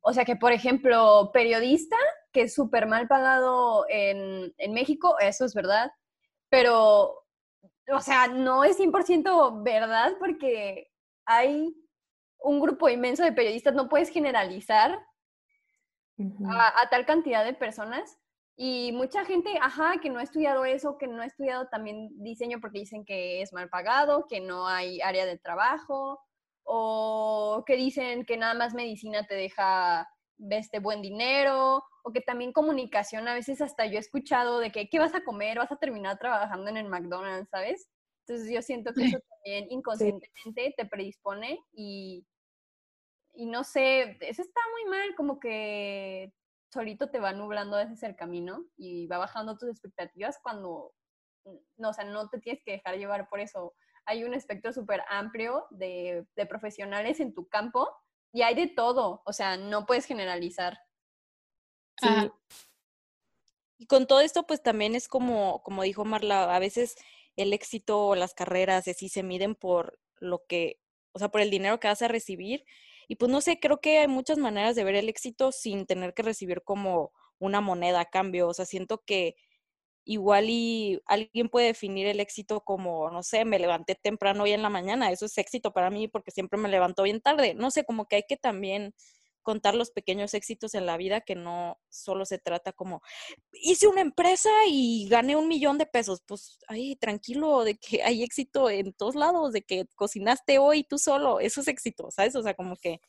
O 0.00 0.12
sea 0.12 0.24
que, 0.24 0.36
por 0.36 0.52
ejemplo, 0.52 1.30
periodista, 1.32 1.96
que 2.32 2.42
es 2.42 2.54
súper 2.54 2.86
mal 2.86 3.08
pagado 3.08 3.86
en, 3.88 4.54
en 4.56 4.72
México, 4.72 5.16
eso 5.18 5.44
es 5.44 5.54
verdad, 5.54 5.90
pero, 6.48 7.24
o 7.92 8.00
sea, 8.00 8.28
no 8.28 8.62
es 8.62 8.78
100% 8.78 9.64
verdad 9.64 10.12
porque 10.20 10.92
hay 11.24 11.74
un 12.38 12.60
grupo 12.60 12.88
inmenso 12.88 13.24
de 13.24 13.32
periodistas, 13.32 13.74
no 13.74 13.88
puedes 13.88 14.10
generalizar 14.10 15.04
a 16.48 16.88
tal 16.90 17.06
cantidad 17.06 17.44
de 17.44 17.54
personas. 17.54 18.18
Y 18.56 18.92
mucha 18.92 19.24
gente, 19.24 19.58
ajá, 19.60 19.94
que 20.00 20.10
no 20.10 20.20
ha 20.20 20.22
estudiado 20.22 20.64
eso, 20.64 20.96
que 20.96 21.08
no 21.08 21.22
ha 21.22 21.26
estudiado 21.26 21.66
también 21.68 22.10
diseño 22.22 22.60
porque 22.60 22.78
dicen 22.78 23.04
que 23.04 23.42
es 23.42 23.52
mal 23.52 23.68
pagado, 23.68 24.26
que 24.28 24.40
no 24.40 24.68
hay 24.68 25.00
área 25.00 25.26
de 25.26 25.38
trabajo, 25.38 26.20
o 26.62 27.64
que 27.66 27.76
dicen 27.76 28.24
que 28.24 28.36
nada 28.36 28.54
más 28.54 28.74
medicina 28.74 29.26
te 29.26 29.34
deja 29.34 30.08
este 30.50 30.78
buen 30.78 31.02
dinero, 31.02 31.82
o 32.04 32.12
que 32.12 32.20
también 32.20 32.52
comunicación, 32.52 33.26
a 33.28 33.34
veces 33.34 33.60
hasta 33.60 33.86
yo 33.86 33.96
he 33.96 33.98
escuchado 33.98 34.60
de 34.60 34.70
que, 34.70 34.88
¿qué 34.88 34.98
vas 34.98 35.14
a 35.14 35.24
comer? 35.24 35.58
Vas 35.58 35.72
a 35.72 35.78
terminar 35.78 36.18
trabajando 36.18 36.70
en 36.70 36.76
el 36.76 36.88
McDonald's, 36.88 37.50
¿sabes? 37.50 37.88
Entonces 38.26 38.52
yo 38.52 38.62
siento 38.62 38.92
que 38.94 39.06
eso 39.06 39.18
también 39.30 39.66
inconscientemente 39.70 40.74
te 40.76 40.86
predispone 40.86 41.58
y, 41.72 42.24
y 43.34 43.46
no 43.46 43.64
sé, 43.64 44.16
eso 44.20 44.42
está 44.42 44.60
muy 44.72 44.90
mal, 44.90 45.14
como 45.16 45.40
que 45.40 46.32
solito 46.74 47.08
te 47.10 47.20
va 47.20 47.32
nublando 47.32 47.76
a 47.76 47.84
veces 47.84 48.02
el 48.02 48.16
camino 48.16 48.66
y 48.76 49.06
va 49.06 49.18
bajando 49.18 49.56
tus 49.56 49.70
expectativas 49.70 50.38
cuando, 50.42 50.92
no, 51.76 51.90
o 51.90 51.92
sea, 51.92 52.04
no 52.04 52.28
te 52.28 52.38
tienes 52.40 52.62
que 52.64 52.72
dejar 52.72 52.98
llevar 52.98 53.28
por 53.28 53.40
eso. 53.40 53.74
Hay 54.04 54.24
un 54.24 54.34
espectro 54.34 54.72
súper 54.72 55.02
amplio 55.08 55.66
de, 55.70 56.26
de 56.36 56.46
profesionales 56.46 57.20
en 57.20 57.32
tu 57.32 57.48
campo 57.48 57.88
y 58.32 58.42
hay 58.42 58.54
de 58.54 58.66
todo, 58.66 59.22
o 59.24 59.32
sea, 59.32 59.56
no 59.56 59.86
puedes 59.86 60.04
generalizar. 60.04 60.78
Sí. 62.00 62.08
Ajá. 62.08 62.34
Y 63.78 63.86
con 63.86 64.06
todo 64.06 64.20
esto, 64.20 64.46
pues 64.46 64.62
también 64.62 64.94
es 64.94 65.08
como, 65.08 65.62
como 65.62 65.82
dijo 65.82 66.04
Marla, 66.04 66.54
a 66.54 66.58
veces 66.58 66.96
el 67.36 67.52
éxito 67.52 68.06
o 68.06 68.14
las 68.14 68.34
carreras 68.34 68.86
así 68.88 69.08
se 69.08 69.22
miden 69.22 69.54
por 69.54 69.98
lo 70.20 70.44
que, 70.46 70.80
o 71.12 71.18
sea, 71.18 71.28
por 71.28 71.40
el 71.40 71.50
dinero 71.50 71.80
que 71.80 71.88
vas 71.88 72.02
a 72.02 72.08
recibir. 72.08 72.64
Y 73.08 73.16
pues 73.16 73.30
no 73.30 73.40
sé, 73.40 73.58
creo 73.60 73.80
que 73.80 73.98
hay 73.98 74.08
muchas 74.08 74.38
maneras 74.38 74.76
de 74.76 74.84
ver 74.84 74.94
el 74.96 75.08
éxito 75.08 75.52
sin 75.52 75.86
tener 75.86 76.14
que 76.14 76.22
recibir 76.22 76.62
como 76.62 77.12
una 77.38 77.60
moneda 77.60 78.00
a 78.00 78.04
cambio. 78.06 78.48
O 78.48 78.54
sea, 78.54 78.64
siento 78.66 79.02
que 79.06 79.36
igual 80.04 80.46
y 80.50 81.00
alguien 81.06 81.48
puede 81.48 81.68
definir 81.68 82.06
el 82.06 82.20
éxito 82.20 82.60
como, 82.62 83.10
no 83.10 83.22
sé, 83.22 83.44
me 83.44 83.58
levanté 83.58 83.94
temprano 83.96 84.44
hoy 84.44 84.52
en 84.52 84.62
la 84.62 84.70
mañana, 84.70 85.10
eso 85.10 85.26
es 85.26 85.38
éxito 85.38 85.72
para 85.72 85.90
mí 85.90 86.08
porque 86.08 86.30
siempre 86.30 86.58
me 86.60 86.68
levanto 86.68 87.02
bien 87.04 87.20
tarde. 87.20 87.54
No 87.54 87.70
sé, 87.70 87.84
como 87.84 88.06
que 88.06 88.16
hay 88.16 88.24
que 88.28 88.36
también 88.36 88.94
contar 89.44 89.76
los 89.76 89.92
pequeños 89.92 90.34
éxitos 90.34 90.74
en 90.74 90.86
la 90.86 90.96
vida, 90.96 91.20
que 91.20 91.36
no 91.36 91.78
solo 91.88 92.24
se 92.24 92.38
trata 92.38 92.72
como, 92.72 93.00
hice 93.52 93.86
una 93.86 94.00
empresa 94.00 94.50
y 94.68 95.06
gané 95.08 95.36
un 95.36 95.46
millón 95.46 95.78
de 95.78 95.86
pesos. 95.86 96.22
Pues, 96.26 96.58
ay, 96.66 96.96
tranquilo, 96.96 97.62
de 97.62 97.76
que 97.76 98.02
hay 98.02 98.24
éxito 98.24 98.68
en 98.68 98.92
todos 98.94 99.14
lados, 99.14 99.52
de 99.52 99.62
que 99.62 99.86
cocinaste 99.94 100.58
hoy 100.58 100.82
tú 100.82 100.98
solo, 100.98 101.38
eso 101.38 101.60
es 101.60 101.68
éxito, 101.68 102.10
¿sabes? 102.10 102.34
O 102.34 102.42
sea, 102.42 102.54
como 102.54 102.74
que, 102.76 103.00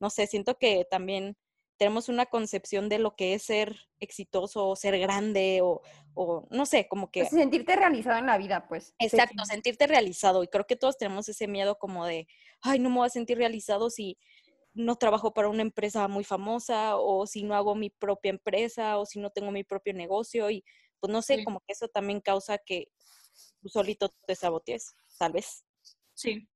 no 0.00 0.10
sé, 0.10 0.26
siento 0.26 0.58
que 0.58 0.84
también 0.90 1.36
tenemos 1.78 2.08
una 2.08 2.26
concepción 2.26 2.88
de 2.88 2.98
lo 2.98 3.16
que 3.16 3.34
es 3.34 3.42
ser 3.42 3.76
exitoso 4.00 4.66
o 4.66 4.76
ser 4.76 4.98
grande 4.98 5.60
o, 5.62 5.82
o 6.14 6.46
no 6.50 6.66
sé, 6.66 6.88
como 6.88 7.10
que... 7.10 7.20
Pues 7.20 7.30
sentirte 7.30 7.76
realizado 7.76 8.18
en 8.18 8.26
la 8.26 8.38
vida, 8.38 8.66
pues. 8.68 8.94
Exacto, 8.98 9.44
sentirte 9.44 9.86
realizado. 9.86 10.42
Y 10.42 10.48
creo 10.48 10.66
que 10.66 10.76
todos 10.76 10.96
tenemos 10.96 11.28
ese 11.28 11.46
miedo 11.46 11.78
como 11.78 12.06
de, 12.06 12.26
ay, 12.62 12.78
no 12.78 12.88
me 12.88 12.96
voy 12.96 13.06
a 13.06 13.10
sentir 13.10 13.36
realizado 13.36 13.90
si 13.90 14.18
no 14.76 14.96
trabajo 14.96 15.32
para 15.32 15.48
una 15.48 15.62
empresa 15.62 16.06
muy 16.06 16.22
famosa 16.22 16.96
o 16.96 17.26
si 17.26 17.42
no 17.42 17.54
hago 17.54 17.74
mi 17.74 17.90
propia 17.90 18.30
empresa 18.30 18.98
o 18.98 19.06
si 19.06 19.18
no 19.18 19.30
tengo 19.30 19.50
mi 19.50 19.64
propio 19.64 19.94
negocio 19.94 20.50
y 20.50 20.64
pues 21.00 21.12
no 21.12 21.22
sé, 21.22 21.44
como 21.44 21.60
que 21.60 21.72
eso 21.72 21.88
también 21.88 22.20
causa 22.20 22.58
que 22.58 22.88
tú 23.60 23.68
solito 23.68 24.10
te 24.26 24.34
sabotees, 24.34 24.94
tal 25.18 25.32
vez. 25.32 25.64
Sí. 26.14 26.48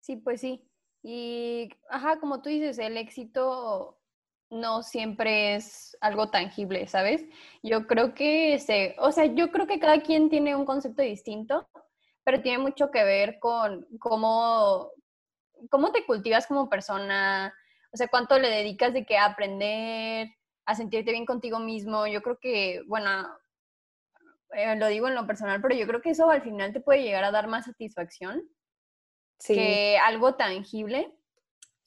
Sí, 0.00 0.16
pues 0.16 0.40
sí. 0.40 0.64
Y, 1.02 1.70
ajá, 1.88 2.18
como 2.20 2.42
tú 2.42 2.48
dices, 2.48 2.78
el 2.78 2.96
éxito 2.96 4.00
no 4.50 4.82
siempre 4.82 5.54
es 5.54 5.96
algo 6.00 6.30
tangible, 6.30 6.86
¿sabes? 6.88 7.24
Yo 7.62 7.86
creo 7.86 8.14
que, 8.14 8.58
se, 8.58 8.96
o 8.98 9.12
sea, 9.12 9.26
yo 9.26 9.50
creo 9.52 9.66
que 9.66 9.78
cada 9.78 10.02
quien 10.02 10.28
tiene 10.28 10.56
un 10.56 10.64
concepto 10.64 11.02
distinto, 11.02 11.68
pero 12.24 12.42
tiene 12.42 12.58
mucho 12.58 12.90
que 12.90 13.04
ver 13.04 13.38
con 13.38 13.86
cómo, 13.98 14.90
cómo 15.68 15.92
te 15.92 16.06
cultivas 16.06 16.46
como 16.46 16.68
persona, 16.68 17.54
o 17.92 17.96
sea, 17.96 18.08
cuánto 18.08 18.38
le 18.38 18.48
dedicas 18.48 18.92
de 18.92 19.04
qué 19.04 19.18
aprender, 19.18 20.28
a 20.64 20.74
sentirte 20.74 21.10
bien 21.10 21.26
contigo 21.26 21.58
mismo. 21.58 22.06
Yo 22.06 22.22
creo 22.22 22.38
que, 22.40 22.82
bueno, 22.86 23.28
eh, 24.52 24.76
lo 24.76 24.86
digo 24.88 25.08
en 25.08 25.14
lo 25.14 25.26
personal, 25.26 25.60
pero 25.60 25.74
yo 25.74 25.86
creo 25.86 26.00
que 26.00 26.10
eso 26.10 26.30
al 26.30 26.42
final 26.42 26.72
te 26.72 26.80
puede 26.80 27.02
llegar 27.02 27.24
a 27.24 27.30
dar 27.30 27.48
más 27.48 27.66
satisfacción 27.66 28.48
que 29.46 29.98
algo 29.98 30.34
tangible. 30.34 31.12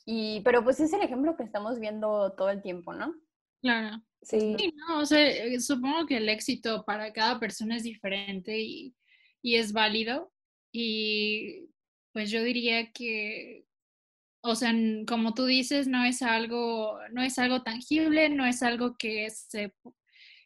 Y, 0.06 0.42
pero 0.42 0.64
pues 0.64 0.80
es 0.80 0.92
el 0.92 1.02
ejemplo 1.02 1.38
que 1.38 1.44
estamos 1.44 1.80
viendo 1.80 2.34
todo 2.34 2.50
el 2.50 2.62
tiempo, 2.62 2.94
¿no? 2.94 3.16
Claro. 3.62 4.04
Sí. 4.22 4.56
no, 4.76 5.00
o 5.00 5.06
sea, 5.06 5.26
eh, 5.26 5.60
supongo 5.60 6.06
que 6.06 6.18
el 6.18 6.30
éxito 6.30 6.84
para 6.86 7.12
cada 7.14 7.40
persona 7.40 7.76
es 7.76 7.84
diferente 7.84 8.58
y, 8.60 8.96
y 9.42 9.56
es 9.56 9.72
válido. 9.72 10.32
Y 10.72 11.70
pues 12.14 12.32
yo 12.32 12.44
diría 12.44 12.92
que, 12.92 13.66
o 14.42 14.56
sea, 14.56 14.74
como 15.08 15.34
tú 15.34 15.46
dices, 15.46 15.88
no 15.88 16.06
es 16.06 16.22
algo, 16.22 16.98
no 17.12 17.24
es 17.24 17.40
algo 17.40 17.64
tangible, 17.64 18.30
no 18.30 18.46
es 18.46 18.64
algo 18.64 18.96
que 18.98 19.30
se, 19.32 19.74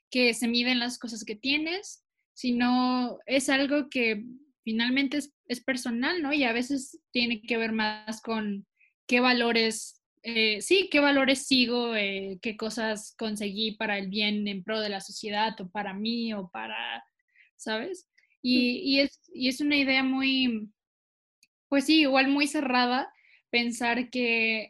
que 0.10 0.34
se 0.34 0.48
miden 0.48 0.80
las 0.80 0.98
cosas 0.98 1.24
que 1.26 1.36
tienes, 1.36 2.06
sino 2.34 3.20
es 3.26 3.50
algo 3.50 3.90
que 3.90 4.24
finalmente 4.64 5.20
es, 5.48 5.64
personal, 5.64 6.22
¿no? 6.22 6.34
Y 6.34 6.44
a 6.44 6.54
veces 6.54 7.00
tiene 7.12 7.42
que 7.42 7.58
ver 7.58 7.72
más 7.72 8.22
con 8.22 8.68
qué 9.08 9.20
valores, 9.20 10.04
eh, 10.24 10.62
sí, 10.62 10.90
qué 10.92 11.00
valores 11.00 11.48
sigo, 11.48 11.96
eh, 11.96 12.38
qué 12.42 12.58
cosas 12.58 13.16
conseguí 13.18 13.72
para 13.72 13.98
el 13.98 14.10
bien 14.10 14.48
en 14.48 14.64
pro 14.64 14.82
de 14.82 14.90
la 14.90 15.02
sociedad 15.02 15.60
o 15.62 15.70
para 15.70 15.94
mí 15.94 16.34
o 16.34 16.50
para, 16.50 17.04
¿sabes? 17.56 18.10
Y, 18.42 19.00
es, 19.00 19.22
y 19.34 19.50
es 19.50 19.60
una 19.60 19.76
idea 19.76 20.04
muy, 20.04 20.70
pues 21.70 21.86
sí, 21.86 22.02
igual 22.02 22.30
muy 22.30 22.48
cerrada 22.48 23.12
pensar 23.50 24.10
que, 24.10 24.70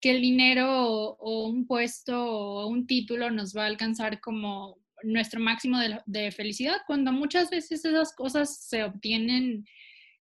que 0.00 0.10
el 0.10 0.20
dinero 0.20 0.82
o, 1.12 1.48
un 1.48 1.66
puesto 1.66 2.24
o 2.24 2.66
un 2.66 2.86
título 2.86 3.30
nos 3.30 3.56
va 3.56 3.64
a 3.64 3.66
alcanzar 3.66 4.20
como 4.20 4.78
nuestro 5.02 5.40
máximo 5.40 5.78
de, 6.06 6.32
felicidad, 6.32 6.78
cuando 6.86 7.12
muchas 7.12 7.50
veces 7.50 7.84
esas 7.84 8.14
cosas 8.14 8.64
se 8.64 8.82
obtienen, 8.82 9.64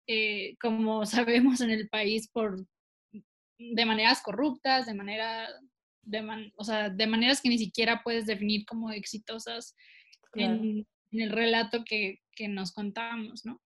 eh, 0.07 0.57
como 0.61 1.05
sabemos 1.07 1.61
en 1.61 1.71
el 1.71 1.89
país, 1.89 2.29
por 2.29 2.67
de 3.59 3.87
maneras 3.87 4.23
corruptas, 4.23 4.87
de 4.87 4.95
manera, 4.95 5.49
de 6.03 6.51
o 6.57 6.65
sea, 6.65 6.91
de 6.91 7.07
maneras 7.07 7.41
que 7.41 7.49
ni 7.49 7.59
siquiera 7.59 8.03
puedes 8.03 8.27
definir 8.27 8.65
como 8.67 8.91
exitosas 8.91 9.77
en, 10.35 10.87
el 11.13 11.31
relato 11.31 11.85
que, 11.85 12.21
que 12.35 12.49
nos 12.49 12.73
contábamos, 12.73 13.45
¿no? 13.45 13.61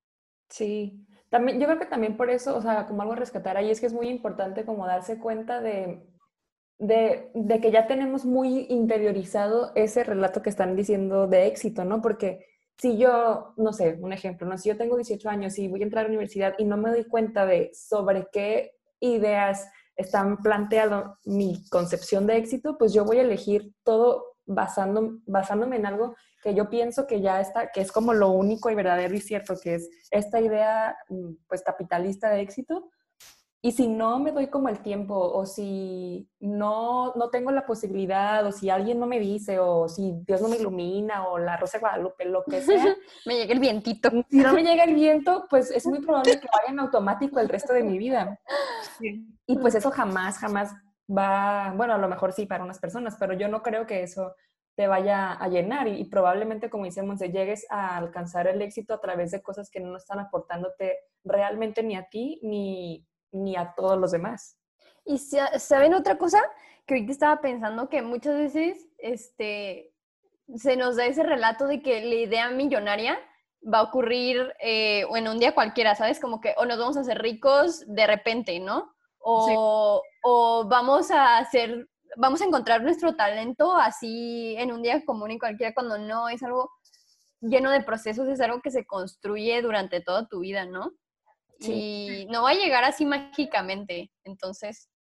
Sí, 0.50 0.92
también, 1.36 1.60
yo 1.60 1.66
creo 1.66 1.78
que 1.78 1.86
también 1.86 2.16
por 2.16 2.30
eso, 2.30 2.56
o 2.56 2.62
sea, 2.62 2.86
como 2.86 3.02
algo 3.02 3.14
a 3.14 3.16
rescatar 3.16 3.56
ahí 3.56 3.70
es 3.70 3.80
que 3.80 3.86
es 3.86 3.92
muy 3.92 4.08
importante 4.08 4.64
como 4.64 4.86
darse 4.86 5.18
cuenta 5.18 5.60
de 5.60 6.02
de, 6.78 7.60
que 7.60 7.70
ya 7.70 7.86
tenemos 7.86 8.24
muy 8.24 8.66
interiorizado 8.68 9.72
ese 9.74 10.04
relato 10.04 10.42
que 10.42 10.50
están 10.50 10.76
diciendo 10.76 11.26
de 11.26 11.46
éxito, 11.46 11.84
¿no? 11.84 12.02
Porque 12.02 12.46
si 12.78 12.98
yo, 12.98 13.54
no 13.56 13.72
sé, 13.72 13.96
un 14.00 14.12
ejemplo, 14.12 14.46
¿no? 14.46 14.58
Si 14.58 14.68
yo 14.68 14.76
tengo 14.76 14.96
18 14.96 15.28
años 15.28 15.58
y 15.58 15.68
voy 15.68 15.80
a 15.80 15.84
entrar 15.84 16.04
a 16.04 16.08
la 16.08 16.10
universidad 16.10 16.54
y 16.58 16.64
no 16.64 16.76
me 16.76 16.90
doy 16.90 17.04
cuenta 17.04 17.46
de 17.46 17.70
sobre 17.72 18.28
qué 18.30 18.72
ideas 19.00 19.68
están 19.96 20.42
planteando 20.42 21.16
mi 21.24 21.66
concepción 21.70 22.26
de 22.26 22.36
éxito, 22.36 22.76
pues 22.76 22.92
yo 22.92 23.04
voy 23.04 23.18
a 23.18 23.22
elegir 23.22 23.72
todo 23.82 24.36
basando, 24.44 25.18
basándome 25.26 25.76
en 25.76 25.86
algo 25.86 26.14
que 26.42 26.54
yo 26.54 26.68
pienso 26.68 27.06
que 27.06 27.20
ya 27.20 27.40
está, 27.40 27.70
que 27.72 27.80
es 27.80 27.92
como 27.92 28.12
lo 28.12 28.30
único 28.30 28.70
y 28.70 28.74
verdadero 28.74 29.14
y 29.14 29.20
cierto, 29.20 29.54
que 29.60 29.76
es 29.76 29.88
esta 30.10 30.40
idea 30.40 30.96
mm, 31.08 31.32
pues 31.48 31.62
capitalista 31.62 32.30
de 32.30 32.40
éxito, 32.40 32.90
y 33.66 33.72
si 33.72 33.88
no 33.88 34.20
me 34.20 34.30
doy 34.30 34.46
como 34.46 34.68
el 34.68 34.78
tiempo, 34.78 35.16
o 35.16 35.44
si 35.44 36.30
no, 36.38 37.12
no 37.16 37.30
tengo 37.30 37.50
la 37.50 37.66
posibilidad, 37.66 38.46
o 38.46 38.52
si 38.52 38.70
alguien 38.70 39.00
no 39.00 39.06
me 39.06 39.18
dice, 39.18 39.58
o 39.58 39.88
si 39.88 40.12
Dios 40.24 40.40
no 40.40 40.46
me 40.46 40.54
ilumina, 40.54 41.26
o 41.26 41.38
la 41.38 41.56
Rosa 41.56 41.78
de 41.78 41.80
Guadalupe, 41.80 42.26
lo 42.26 42.44
que 42.44 42.60
sea. 42.60 42.96
me 43.26 43.34
llega 43.34 43.52
el 43.52 43.58
vientito. 43.58 44.08
Si 44.30 44.38
no 44.38 44.52
me 44.52 44.62
llega 44.62 44.84
el 44.84 44.94
viento, 44.94 45.46
pues 45.50 45.72
es 45.72 45.84
muy 45.84 46.00
probable 46.00 46.38
que 46.38 46.46
vaya 46.46 46.70
en 46.70 46.78
automático 46.78 47.40
el 47.40 47.48
resto 47.48 47.72
de 47.72 47.82
mi 47.82 47.98
vida. 47.98 48.38
Y 49.46 49.58
pues 49.58 49.74
eso 49.74 49.90
jamás, 49.90 50.38
jamás 50.38 50.72
va, 51.10 51.72
bueno, 51.76 51.94
a 51.94 51.98
lo 51.98 52.06
mejor 52.06 52.32
sí 52.32 52.46
para 52.46 52.62
unas 52.62 52.78
personas, 52.78 53.16
pero 53.18 53.32
yo 53.32 53.48
no 53.48 53.64
creo 53.64 53.84
que 53.84 54.04
eso 54.04 54.36
te 54.76 54.86
vaya 54.86 55.32
a 55.32 55.48
llenar 55.48 55.88
y, 55.88 56.04
probablemente, 56.04 56.70
como 56.70 56.84
decíamos, 56.84 57.18
llegues 57.18 57.66
a 57.70 57.96
alcanzar 57.96 58.46
el 58.46 58.62
éxito 58.62 58.94
a 58.94 59.00
través 59.00 59.32
de 59.32 59.42
cosas 59.42 59.70
que 59.70 59.80
no 59.80 59.96
están 59.96 60.20
aportándote 60.20 60.98
realmente 61.24 61.82
ni 61.82 61.96
a 61.96 62.08
ti 62.08 62.38
ni 62.42 63.06
ni 63.36 63.56
a 63.56 63.74
todos 63.76 63.98
los 63.98 64.12
demás. 64.12 64.58
Y 65.04 65.18
saben 65.18 65.94
otra 65.94 66.18
cosa 66.18 66.40
que 66.84 66.94
ahorita 66.94 67.12
estaba 67.12 67.40
pensando 67.40 67.88
que 67.88 68.02
muchas 68.02 68.34
veces 68.36 68.88
este, 68.98 69.92
se 70.56 70.76
nos 70.76 70.96
da 70.96 71.06
ese 71.06 71.22
relato 71.22 71.66
de 71.66 71.80
que 71.80 72.00
la 72.00 72.14
idea 72.14 72.50
millonaria 72.50 73.18
va 73.62 73.78
a 73.78 73.82
ocurrir 73.82 74.52
eh, 74.60 75.04
o 75.08 75.16
en 75.16 75.28
un 75.28 75.38
día 75.38 75.54
cualquiera, 75.54 75.94
¿sabes? 75.94 76.20
Como 76.20 76.40
que 76.40 76.54
o 76.56 76.64
nos 76.64 76.78
vamos 76.78 76.96
a 76.96 77.00
hacer 77.00 77.18
ricos 77.18 77.84
de 77.86 78.06
repente, 78.06 78.58
¿no? 78.58 78.92
O, 79.18 80.02
o 80.22 80.68
vamos 80.68 81.10
a 81.10 81.38
hacer, 81.38 81.88
vamos 82.16 82.40
a 82.40 82.44
encontrar 82.44 82.82
nuestro 82.82 83.14
talento 83.14 83.74
así 83.74 84.54
en 84.58 84.72
un 84.72 84.82
día 84.82 85.04
común 85.04 85.30
y 85.30 85.38
cualquiera 85.38 85.74
cuando 85.74 85.98
no 85.98 86.28
es 86.28 86.42
algo 86.42 86.70
lleno 87.40 87.70
de 87.70 87.82
procesos, 87.82 88.28
es 88.28 88.40
algo 88.40 88.60
que 88.60 88.70
se 88.70 88.86
construye 88.86 89.60
durante 89.62 90.00
toda 90.00 90.26
tu 90.26 90.40
vida, 90.40 90.64
¿no? 90.64 90.92
Y 91.60 92.26
no 92.30 92.42
va 92.42 92.50
a 92.50 92.54
llegar 92.54 92.84
así 92.84 93.06
mágicamente. 93.06 94.10
Entonces, 94.24 94.90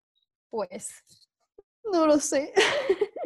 pues, 0.48 0.88
no 1.92 2.06
lo 2.06 2.18
sé. 2.18 2.52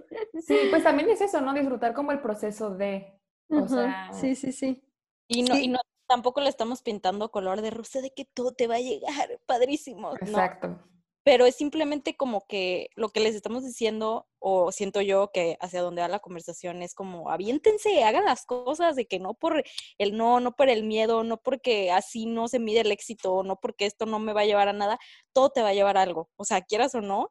Sí, 0.47 0.57
pues 0.71 0.83
también 0.83 1.11
es 1.11 1.21
eso, 1.21 1.41
¿no? 1.41 1.53
Disfrutar 1.53 1.93
como 1.93 2.13
el 2.13 2.21
proceso 2.21 2.71
de. 2.71 3.21
O 3.51 3.69
sea, 3.69 4.11
sí, 4.13 4.35
sí, 4.35 4.53
sí. 4.53 4.83
Y 5.29 5.43
no, 5.43 5.57
y 5.57 5.69
no 5.69 5.79
tampoco 6.07 6.41
le 6.41 6.49
estamos 6.49 6.83
pintando 6.83 7.31
color 7.31 7.61
de 7.61 7.71
rosa 7.71 8.01
de 8.01 8.11
que 8.11 8.25
todo 8.25 8.53
te 8.53 8.67
va 8.67 8.77
a 8.77 8.81
llegar, 8.81 9.41
padrísimo. 9.47 10.15
Exacto 10.15 10.81
pero 11.23 11.45
es 11.45 11.57
simplemente 11.57 12.17
como 12.17 12.47
que 12.47 12.89
lo 12.95 13.11
que 13.11 13.21
les 13.21 13.35
estamos 13.35 13.65
diciendo, 13.65 14.27
o 14.39 14.73
siento 14.73 15.03
yo 15.03 15.31
que 15.33 15.59
hacia 15.61 15.83
donde 15.83 16.01
va 16.01 16.09
la 16.09 16.21
conversación 16.21 16.83
es 16.83 16.95
como, 16.95 17.31
aviéntense, 17.31 18.03
hagan 18.05 18.25
las 18.25 18.47
cosas, 18.47 18.97
de 18.97 19.07
que 19.07 19.19
no 19.19 19.35
por 19.35 19.63
el 19.99 20.17
no, 20.17 20.41
no 20.41 20.57
por 20.57 20.71
el 20.71 20.83
miedo, 20.85 21.23
no 21.23 21.37
porque 21.37 21.91
así 21.93 22.27
no 22.27 22.49
se 22.49 22.59
mide 22.59 22.81
el 22.81 22.93
éxito, 22.93 23.43
no 23.43 23.57
porque 23.61 23.87
esto 23.87 24.07
no 24.07 24.19
me 24.19 24.33
va 24.33 24.43
a 24.43 24.47
llevar 24.47 24.69
a 24.69 24.73
nada, 24.73 24.99
todo 25.33 25.51
te 25.51 25.63
va 25.63 25.69
a 25.69 25.75
llevar 25.75 25.99
a 25.99 26.03
algo. 26.03 26.31
O 26.37 26.45
sea, 26.45 26.63
quieras 26.63 26.95
o 26.95 27.03
no, 27.03 27.31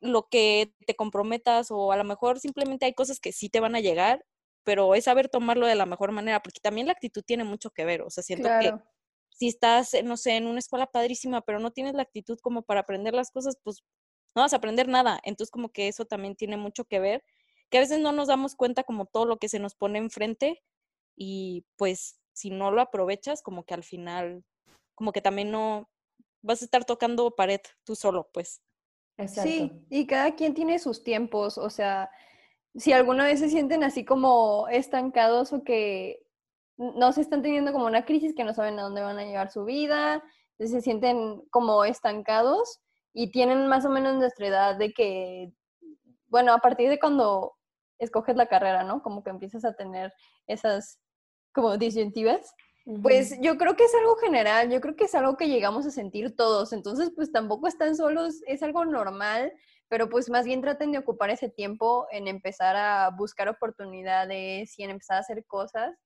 lo 0.00 0.28
que 0.28 0.72
te 0.86 0.94
comprometas, 0.94 1.70
o 1.70 1.90
a 1.90 1.96
lo 1.96 2.04
mejor 2.04 2.38
simplemente 2.38 2.86
hay 2.86 2.94
cosas 2.94 3.18
que 3.18 3.32
sí 3.32 3.48
te 3.48 3.60
van 3.60 3.74
a 3.74 3.80
llegar, 3.80 4.24
pero 4.62 4.94
es 4.94 5.04
saber 5.04 5.28
tomarlo 5.28 5.66
de 5.66 5.74
la 5.74 5.86
mejor 5.86 6.12
manera, 6.12 6.40
porque 6.42 6.60
también 6.60 6.86
la 6.86 6.92
actitud 6.92 7.22
tiene 7.24 7.44
mucho 7.44 7.70
que 7.70 7.84
ver. 7.84 8.02
O 8.02 8.10
sea, 8.10 8.22
siento 8.22 8.48
que 8.60 8.72
si 9.34 9.48
estás, 9.48 9.90
no 10.04 10.16
sé, 10.16 10.36
en 10.36 10.46
una 10.46 10.60
escuela 10.60 10.86
padrísima, 10.86 11.40
pero 11.42 11.58
no 11.58 11.72
tienes 11.72 11.94
la 11.94 12.02
actitud 12.02 12.38
como 12.40 12.62
para 12.62 12.80
aprender 12.80 13.14
las 13.14 13.30
cosas, 13.30 13.58
pues 13.62 13.82
no 14.34 14.42
vas 14.42 14.52
a 14.52 14.56
aprender 14.56 14.88
nada. 14.88 15.20
Entonces, 15.24 15.50
como 15.50 15.70
que 15.70 15.88
eso 15.88 16.04
también 16.04 16.36
tiene 16.36 16.56
mucho 16.56 16.84
que 16.84 17.00
ver, 17.00 17.24
que 17.68 17.78
a 17.78 17.80
veces 17.80 17.98
no 17.98 18.12
nos 18.12 18.28
damos 18.28 18.54
cuenta 18.54 18.84
como 18.84 19.06
todo 19.06 19.26
lo 19.26 19.38
que 19.38 19.48
se 19.48 19.58
nos 19.58 19.74
pone 19.74 19.98
enfrente 19.98 20.62
y 21.16 21.66
pues 21.76 22.20
si 22.32 22.50
no 22.50 22.70
lo 22.70 22.80
aprovechas, 22.80 23.42
como 23.42 23.64
que 23.64 23.74
al 23.74 23.82
final, 23.82 24.44
como 24.94 25.12
que 25.12 25.20
también 25.20 25.50
no 25.50 25.90
vas 26.42 26.62
a 26.62 26.64
estar 26.64 26.84
tocando 26.84 27.34
pared 27.34 27.60
tú 27.84 27.96
solo, 27.96 28.30
pues. 28.32 28.60
Exacto. 29.16 29.50
Sí, 29.50 29.72
y 29.90 30.06
cada 30.06 30.34
quien 30.34 30.54
tiene 30.54 30.78
sus 30.78 31.02
tiempos, 31.02 31.58
o 31.58 31.70
sea, 31.70 32.10
si 32.76 32.92
alguna 32.92 33.24
vez 33.24 33.40
se 33.40 33.48
sienten 33.48 33.84
así 33.84 34.04
como 34.04 34.68
estancados 34.68 35.52
o 35.52 35.62
que 35.62 36.23
no 36.76 37.12
se 37.12 37.20
están 37.20 37.42
teniendo 37.42 37.72
como 37.72 37.86
una 37.86 38.04
crisis, 38.04 38.34
que 38.34 38.44
no 38.44 38.54
saben 38.54 38.78
a 38.78 38.82
dónde 38.82 39.02
van 39.02 39.18
a 39.18 39.24
llevar 39.24 39.50
su 39.50 39.64
vida, 39.64 40.22
se 40.58 40.80
sienten 40.80 41.42
como 41.50 41.84
estancados 41.84 42.80
y 43.12 43.30
tienen 43.30 43.66
más 43.68 43.84
o 43.84 43.90
menos 43.90 44.14
nuestra 44.16 44.46
edad 44.46 44.76
de 44.76 44.92
que, 44.92 45.52
bueno, 46.26 46.52
a 46.52 46.58
partir 46.58 46.88
de 46.88 46.98
cuando 46.98 47.54
escoges 47.98 48.36
la 48.36 48.46
carrera, 48.46 48.82
¿no? 48.84 49.02
Como 49.02 49.22
que 49.22 49.30
empiezas 49.30 49.64
a 49.64 49.74
tener 49.74 50.12
esas 50.46 51.00
como 51.52 51.76
disyuntivas. 51.76 52.54
Pues 53.02 53.38
yo 53.40 53.56
creo 53.56 53.76
que 53.76 53.84
es 53.84 53.94
algo 53.94 54.16
general, 54.16 54.70
yo 54.70 54.80
creo 54.80 54.94
que 54.94 55.04
es 55.04 55.14
algo 55.14 55.38
que 55.38 55.48
llegamos 55.48 55.86
a 55.86 55.90
sentir 55.90 56.36
todos, 56.36 56.74
entonces 56.74 57.10
pues 57.16 57.32
tampoco 57.32 57.66
están 57.66 57.96
solos, 57.96 58.42
es 58.46 58.62
algo 58.62 58.84
normal, 58.84 59.54
pero 59.88 60.10
pues 60.10 60.28
más 60.28 60.44
bien 60.44 60.60
traten 60.60 60.92
de 60.92 60.98
ocupar 60.98 61.30
ese 61.30 61.48
tiempo 61.48 62.06
en 62.10 62.28
empezar 62.28 62.76
a 62.76 63.08
buscar 63.16 63.48
oportunidades 63.48 64.78
y 64.78 64.82
en 64.82 64.90
empezar 64.90 65.16
a 65.16 65.20
hacer 65.20 65.46
cosas, 65.46 65.96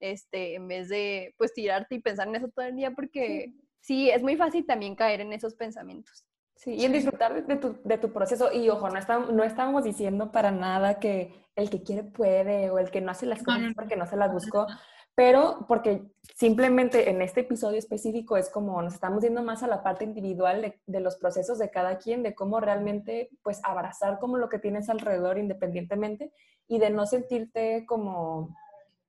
este, 0.00 0.54
en 0.54 0.68
vez 0.68 0.88
de 0.88 1.34
pues 1.38 1.52
tirarte 1.52 1.94
y 1.94 2.00
pensar 2.00 2.28
en 2.28 2.36
eso 2.36 2.48
todo 2.48 2.64
el 2.64 2.76
día, 2.76 2.92
porque 2.92 3.52
sí, 3.80 4.10
es 4.10 4.22
muy 4.22 4.36
fácil 4.36 4.66
también 4.66 4.94
caer 4.94 5.20
en 5.20 5.32
esos 5.32 5.54
pensamientos. 5.54 6.24
Sí, 6.56 6.74
y 6.74 6.84
en 6.84 6.92
disfrutar 6.92 7.46
de 7.46 7.56
tu, 7.56 7.78
de 7.84 7.98
tu 7.98 8.12
proceso. 8.12 8.50
Y 8.50 8.68
ojo, 8.70 8.88
no, 8.88 8.98
estamos, 8.98 9.32
no 9.32 9.44
estamos 9.44 9.84
diciendo 9.84 10.32
para 10.32 10.50
nada 10.50 10.98
que 10.98 11.34
el 11.54 11.70
que 11.70 11.82
quiere 11.82 12.02
puede 12.02 12.70
o 12.70 12.78
el 12.78 12.90
que 12.90 13.00
no 13.00 13.10
hace 13.10 13.26
las 13.26 13.42
cosas 13.42 13.72
porque 13.74 13.96
no 13.96 14.06
se 14.06 14.16
las 14.16 14.32
buscó, 14.32 14.66
pero 15.14 15.64
porque 15.68 16.02
simplemente 16.34 17.10
en 17.10 17.22
este 17.22 17.40
episodio 17.40 17.78
específico 17.78 18.36
es 18.36 18.50
como 18.50 18.80
nos 18.82 18.94
estamos 18.94 19.22
yendo 19.22 19.42
más 19.42 19.62
a 19.62 19.66
la 19.66 19.82
parte 19.82 20.04
individual 20.04 20.62
de, 20.62 20.80
de, 20.86 21.00
los 21.00 21.16
procesos 21.16 21.58
de 21.58 21.70
cada 21.70 21.98
quien, 21.98 22.22
de 22.22 22.34
cómo 22.34 22.60
realmente 22.60 23.30
pues 23.42 23.60
abrazar 23.62 24.18
como 24.18 24.36
lo 24.36 24.48
que 24.48 24.58
tienes 24.58 24.88
alrededor 24.88 25.38
independientemente 25.38 26.32
y 26.68 26.78
de 26.78 26.90
no 26.90 27.06
sentirte 27.06 27.86
como 27.86 28.54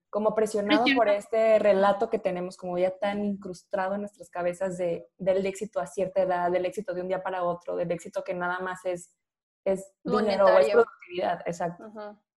como 0.09 0.33
presionado 0.33 0.85
por 0.95 1.09
este 1.09 1.59
relato 1.59 2.09
que 2.09 2.19
tenemos 2.19 2.57
como 2.57 2.77
ya 2.77 2.97
tan 2.97 3.23
incrustado 3.23 3.95
en 3.95 4.01
nuestras 4.01 4.29
cabezas 4.29 4.77
de, 4.77 5.07
del 5.17 5.45
éxito 5.45 5.79
a 5.79 5.87
cierta 5.87 6.21
edad, 6.21 6.51
del 6.51 6.65
éxito 6.65 6.93
de 6.93 7.01
un 7.01 7.07
día 7.07 7.23
para 7.23 7.43
otro, 7.43 7.75
del 7.75 7.91
éxito 7.91 8.23
que 8.23 8.33
nada 8.33 8.59
más 8.59 8.85
es, 8.85 9.13
es 9.65 9.91
dinero 10.03 10.45
o 10.45 10.57
es 10.59 10.69
productividad, 10.69 11.41
exacto. 11.45 11.85
Uh 11.87 12.27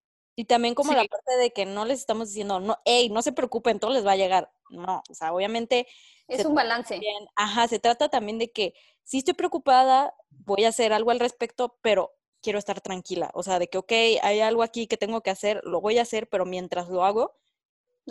y 0.40 0.46
también 0.46 0.74
como 0.74 0.92
sí. 0.92 0.96
la 0.96 1.04
parte 1.04 1.36
de 1.36 1.50
que 1.52 1.66
no 1.66 1.84
les 1.84 2.00
estamos 2.00 2.28
diciendo, 2.28 2.60
no, 2.60 2.78
hey, 2.86 3.10
no 3.10 3.20
se 3.20 3.32
preocupen, 3.32 3.78
todo 3.78 3.92
les 3.92 4.06
va 4.06 4.12
a 4.12 4.16
llegar. 4.16 4.50
No, 4.70 5.02
o 5.06 5.14
sea, 5.14 5.34
obviamente... 5.34 5.86
Es 6.28 6.46
un 6.46 6.54
balance. 6.54 6.94
También, 6.94 7.26
ajá, 7.36 7.68
se 7.68 7.78
trata 7.78 8.08
también 8.08 8.38
de 8.38 8.50
que 8.50 8.72
si 9.02 9.18
estoy 9.18 9.34
preocupada, 9.34 10.14
voy 10.30 10.64
a 10.64 10.68
hacer 10.68 10.94
algo 10.94 11.10
al 11.10 11.20
respecto, 11.20 11.76
pero 11.82 12.14
quiero 12.40 12.58
estar 12.58 12.80
tranquila. 12.80 13.30
O 13.34 13.42
sea, 13.42 13.58
de 13.58 13.68
que, 13.68 13.76
ok, 13.76 13.92
hay 14.22 14.40
algo 14.40 14.62
aquí 14.62 14.86
que 14.86 14.96
tengo 14.96 15.20
que 15.20 15.28
hacer, 15.28 15.60
lo 15.64 15.82
voy 15.82 15.98
a 15.98 16.02
hacer, 16.02 16.26
pero 16.26 16.46
mientras 16.46 16.88
lo 16.88 17.04
hago, 17.04 17.36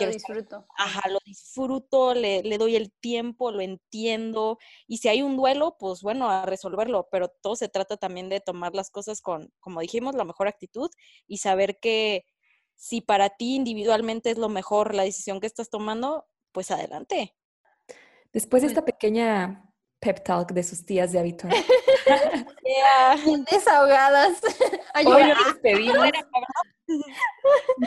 lo 0.06 0.12
disfruto. 0.12 0.42
Estar, 0.42 0.66
ajá, 0.78 1.10
lo 1.10 1.20
disfruto, 1.26 2.14
le, 2.14 2.44
le, 2.44 2.58
doy 2.58 2.76
el 2.76 2.92
tiempo, 2.92 3.52
lo 3.52 3.62
entiendo. 3.62 4.58
Y 4.88 4.98
si 4.98 5.08
hay 5.08 5.22
un 5.22 5.38
duelo, 5.38 5.78
pues 5.80 6.02
bueno, 6.02 6.30
a 6.30 6.46
resolverlo. 6.46 7.08
Pero 7.12 7.30
todo 7.30 7.56
se 7.56 7.70
trata 7.70 7.98
también 7.98 8.30
de 8.30 8.40
tomar 8.40 8.76
las 8.76 8.90
cosas 8.90 9.22
con, 9.22 9.52
como 9.60 9.82
dijimos, 9.82 10.16
la 10.16 10.26
mejor 10.26 10.48
actitud 10.48 10.90
y 11.28 11.38
saber 11.38 11.80
que 11.80 12.26
si 12.76 13.02
para 13.02 13.30
ti 13.30 13.56
individualmente 13.56 14.32
es 14.32 14.38
lo 14.38 14.50
mejor 14.50 14.96
la 14.96 15.04
decisión 15.04 15.40
que 15.40 15.48
estás 15.48 15.70
tomando, 15.70 16.26
pues 16.52 16.72
adelante. 16.72 17.36
Después 18.32 18.62
de 18.62 18.70
esta 18.70 18.86
pequeña 18.86 19.70
pep 20.00 20.24
talk 20.24 20.52
de 20.54 20.64
sus 20.64 20.86
tías 20.86 21.12
de 21.12 21.20
habitual. 21.20 21.54
yeah. 22.66 23.18
Desahogadas. 23.52 24.42
Hoy 24.96 25.24
nos 25.24 25.46
despedimos. 25.46 26.10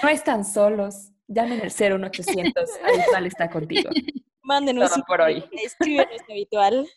No 0.02 0.08
están 0.08 0.44
solos 0.44 1.10
llamen 1.32 1.60
al 1.60 1.70
01800, 1.70 2.70
habitual 2.82 3.26
está 3.26 3.50
contigo. 3.50 3.90
Mándenos 4.42 4.92
Todo 4.92 5.04
por 5.06 5.20
hoy. 5.20 5.44
Escríbenos 5.52 6.20
habitual. 6.28 6.88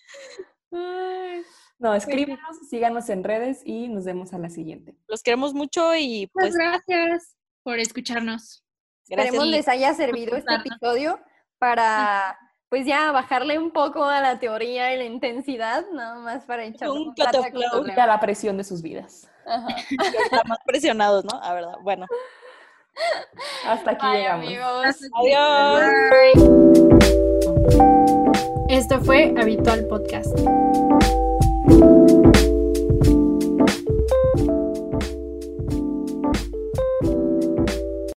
No, 1.77 1.93
escríbenos, 1.93 2.57
síganos 2.69 3.09
en 3.09 3.23
redes 3.23 3.61
y 3.65 3.87
nos 3.87 4.05
vemos 4.05 4.33
a 4.33 4.39
la 4.39 4.49
siguiente. 4.49 4.95
Los 5.07 5.21
queremos 5.21 5.53
mucho 5.53 5.95
y 5.95 6.27
pues... 6.27 6.53
Muchas 6.53 6.57
gracias 6.57 7.35
por 7.63 7.79
escucharnos. 7.79 8.63
Gracias. 9.07 9.33
Esperemos 9.33 9.47
les 9.47 9.67
haya 9.67 9.93
servido 9.93 10.35
este 10.35 10.55
episodio 10.55 11.19
para 11.59 12.37
pues 12.69 12.85
ya 12.85 13.11
bajarle 13.11 13.59
un 13.59 13.71
poco 13.71 14.03
a 14.03 14.19
la 14.21 14.39
teoría 14.39 14.93
y 14.93 14.97
la 14.97 15.05
intensidad, 15.05 15.85
nada 15.91 16.15
más 16.15 16.45
para 16.45 16.65
echar 16.65 16.89
un 16.89 17.13
un 17.13 17.91
a 17.91 18.07
la 18.07 18.19
presión 18.19 18.57
de 18.57 18.63
sus 18.63 18.81
vidas. 18.81 19.29
Ajá. 19.45 19.67
Están 20.23 20.47
más 20.47 20.57
presionados, 20.65 21.23
¿no? 21.23 21.41
A 21.41 21.53
verdad. 21.53 21.75
Bueno. 21.83 22.05
Hasta 23.65 23.91
aquí 23.91 24.05
Bye, 24.05 24.17
llegamos. 24.17 24.45
amigos. 24.45 24.97
Adiós. 25.13 25.81
Esto 28.69 28.99
fue 29.01 29.33
Habitual 29.37 29.85
Podcast. 29.87 30.35